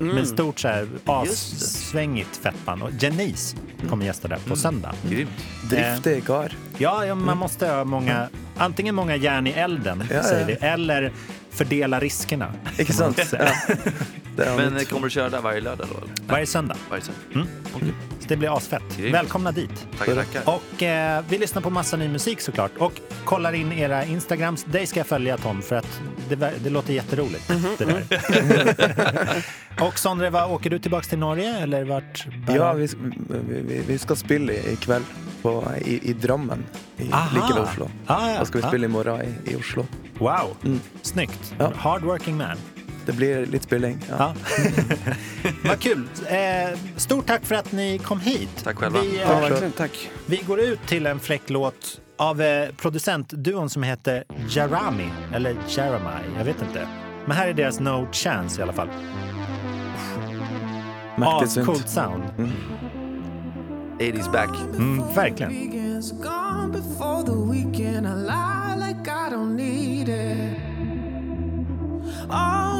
Med 0.00 0.28
stort 0.28 0.60
så 0.60 0.68
här 0.68 0.88
assvängigt 1.06 2.36
fettband. 2.36 2.82
Och 2.82 2.90
Janice 3.00 3.56
kommer 3.88 4.04
gästa 4.04 4.28
där 4.28 4.38
på 4.48 4.56
söndag. 4.56 4.94
Grymt. 5.10 5.30
Driftig 5.70 6.26
kar. 6.26 6.52
Ja, 6.78 7.06
ja, 7.06 7.14
man 7.14 7.36
måste 7.36 7.68
ha 7.68 7.84
många, 7.84 8.28
antingen 8.56 8.94
många 8.94 9.16
järn 9.16 9.46
i 9.46 9.50
elden, 9.50 10.04
Ja, 10.10 10.22
säger 10.22 10.40
ja. 10.40 10.46
vi, 10.60 10.66
eller 10.66 11.12
fördela 11.50 12.00
riskerna. 12.00 12.52
Er 12.78 12.86
Men 14.56 14.84
kommer 14.84 15.04
du 15.06 15.10
köra 15.10 15.28
där 15.28 15.40
varje 15.40 15.60
lördag 15.60 15.86
då? 15.92 15.96
Eller? 15.96 16.32
Varje 16.32 16.46
söndag. 16.46 16.76
Varje 16.90 17.02
söndag? 17.02 17.20
Mm. 17.34 17.46
Så 17.72 17.78
det 18.30 18.36
blir 18.36 18.56
asfett. 18.56 18.82
Grymt. 18.96 19.14
Välkomna 19.14 19.52
dit. 19.52 19.86
Tackar, 19.98 20.14
tackar. 20.14 20.42
Och 20.54 20.82
eh, 20.82 21.24
vi 21.28 21.38
lyssnar 21.38 21.62
på 21.62 21.70
massa 21.70 21.96
ny 21.96 22.08
musik 22.08 22.40
såklart. 22.40 22.70
Och 22.78 22.92
kollar 23.24 23.52
in 23.52 23.72
era 23.72 24.04
Instagrams. 24.04 24.64
Dig 24.64 24.86
ska 24.86 25.00
jag 25.00 25.06
följa 25.06 25.36
Tom 25.38 25.62
för 25.62 25.76
att 25.76 26.00
det, 26.28 26.36
det 26.64 26.70
låter 26.70 26.92
jätteroligt. 26.92 27.48
Det 27.78 27.84
där. 27.84 29.44
och 29.86 29.98
Sondre, 29.98 30.30
åker 30.46 30.70
du 30.70 30.78
tillbaks 30.78 31.08
till 31.08 31.18
Norge 31.18 31.58
eller 31.58 31.84
vart? 31.84 32.26
bär 32.46 32.56
Ja, 32.56 32.72
vi, 32.72 32.88
vi, 33.28 33.60
vi, 33.62 33.82
vi 33.86 33.98
skal 33.98 34.16
spille 34.16 34.52
i, 34.52 34.72
i 34.72 34.76
kveld 34.76 35.04
på, 35.42 35.64
i, 35.84 36.10
i 36.10 36.12
Drammen. 36.12 36.64
I, 36.96 37.02
ved 37.56 37.62
Oslo. 37.62 37.90
Ah, 38.06 38.30
ja. 38.30 38.38
Da 38.38 38.44
skal 38.44 38.60
vi 38.60 38.66
Ah. 38.66 38.68
spille 38.68 38.86
i 38.86 38.88
i, 39.44 39.56
Oslo. 39.56 39.86
Wow, 40.18 40.56
Mm. 40.64 40.80
snyggt. 41.02 41.54
Ja. 41.58 41.72
Hard 41.76 42.02
working 42.02 42.36
man. 42.36 42.56
Det 43.06 43.12
blir 43.12 43.46
litt 43.46 43.62
spilling. 43.62 43.98
Ja. 44.08 44.16
Ja. 44.18 44.34
Vad 45.64 45.80
kul. 45.80 46.08
Eh, 46.28 46.78
stort 46.96 47.26
tack 47.26 47.44
för 47.44 47.54
att 47.54 47.72
ni 47.72 47.98
kom 47.98 48.20
hit. 48.20 48.48
Tack 48.64 48.76
själva. 48.76 49.00
Vi, 49.00 49.18
Ja, 49.18 49.32
eh, 49.32 49.40
verkligen. 49.40 49.72
Tack. 49.72 50.10
vi 50.26 50.36
går 50.36 50.60
ut 50.60 50.86
till 50.86 51.06
en 51.06 51.20
fräck 51.20 51.42
låt 51.50 52.00
av 52.16 52.42
eh, 52.42 52.68
producentduon 52.76 53.70
som 53.70 53.82
heter 53.82 54.24
Jarami, 54.48 55.10
eller 55.34 55.56
Jeremiah, 55.68 56.20
jag 56.38 56.44
vet 56.44 56.62
inte. 56.62 56.88
Men 57.26 57.36
här 57.36 57.48
är 57.48 57.52
deras 57.54 57.80
No 57.80 58.08
Chance 58.12 58.60
i 58.60 58.62
alla 58.62 58.72
fall. 58.72 58.88
Ascoolt 61.22 61.88
sound. 61.88 62.22
80s 63.98 64.32
back. 64.32 64.50
Mm, 64.76 65.14
verkligen. 65.14 65.52
weekend's 65.52 66.12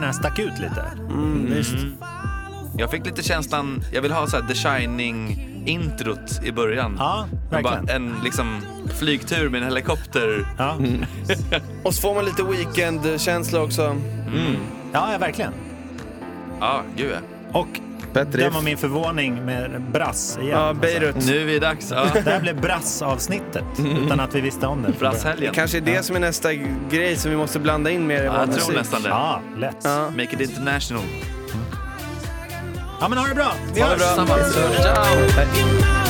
den 0.00 0.06
här 0.06 0.12
stack 0.12 0.38
ut 0.38 0.58
lite. 0.58 0.84
Visst. 1.56 1.76
Jag 2.76 2.90
fick 2.90 3.06
lite 3.06 3.22
känslan, 3.22 3.82
jag 3.92 4.02
vill 4.02 4.12
ha 4.12 4.26
så 4.26 4.36
här 4.36 4.48
The 4.48 4.54
Shining-introt 4.54 6.44
i 6.44 6.52
början. 6.52 6.96
Ja, 6.98 7.28
verkligen. 7.50 7.88
en 7.88 8.14
liksom 8.24 8.60
flygtur 8.98 9.48
med 9.48 9.62
en 9.62 9.68
helikopter. 9.68 10.46
Ja, 10.58 10.76
Och 11.84 11.94
så 11.94 12.00
får 12.00 12.14
man 12.14 12.24
lite 12.24 12.42
weekend-känsla 12.42 13.60
också. 13.62 13.82
Mm. 13.82 14.56
ja, 14.92 15.12
ja 15.12 15.18
verkligen. 15.18 15.52
Ja, 16.60 16.82
gud 16.96 17.10
ja. 17.12 17.58
Och 17.60 17.68
Bättre 18.12 18.40
den 18.42 18.52
var 18.52 18.62
min 18.62 18.78
förvåning 18.78 19.44
med 19.44 19.82
brass 19.92 20.38
igen. 20.42 20.50
Ja, 20.58 20.72
Beirut. 20.72 21.14
Alltså. 21.16 21.30
Nu 21.30 21.40
är 21.40 21.44
vi 21.44 21.58
dags. 21.58 21.90
Ja. 21.90 22.06
Det 22.24 22.30
här 22.30 22.40
blev 22.40 22.60
brassavsnittet 22.60 23.64
utan 24.04 24.20
att 24.20 24.34
vi 24.34 24.40
visste 24.40 24.66
om 24.66 24.82
det. 24.82 24.92
Brasshelgen. 24.98 25.54
Kanske 25.54 25.76
är 25.78 25.80
det 25.82 26.02
som 26.02 26.16
är 26.16 26.20
nästa 26.20 26.48
grej 26.90 27.16
som 27.16 27.30
vi 27.30 27.36
måste 27.36 27.58
blanda 27.58 27.90
in 27.90 28.06
mer 28.06 28.22
i 28.22 28.24
Ja, 28.24 28.30
vår 28.30 28.38
jag 28.40 28.48
musik. 28.48 28.64
tror 28.64 28.74
nästan 28.76 29.02
det. 29.02 29.08
Ja, 29.08 29.40
lätt. 29.58 29.76
Ja. 29.82 30.10
Make 30.10 30.22
it 30.22 30.40
international. 30.40 31.02
Ja, 33.00 33.08
men 33.08 33.18
ha 33.18 33.26
det 33.26 33.34
bra. 33.34 33.52
Vi 33.74 33.80
Ha 33.80 33.88
det 33.88 33.92
hörs. 33.94 34.16
bra. 34.16 34.26
Samma. 34.26 34.38
Ciao. 34.82 36.07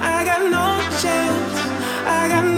I 0.00 0.24
got 0.24 0.42
no 0.50 0.66
chance. 1.00 1.58
I 2.06 2.28
got 2.28 2.44
no 2.54 2.57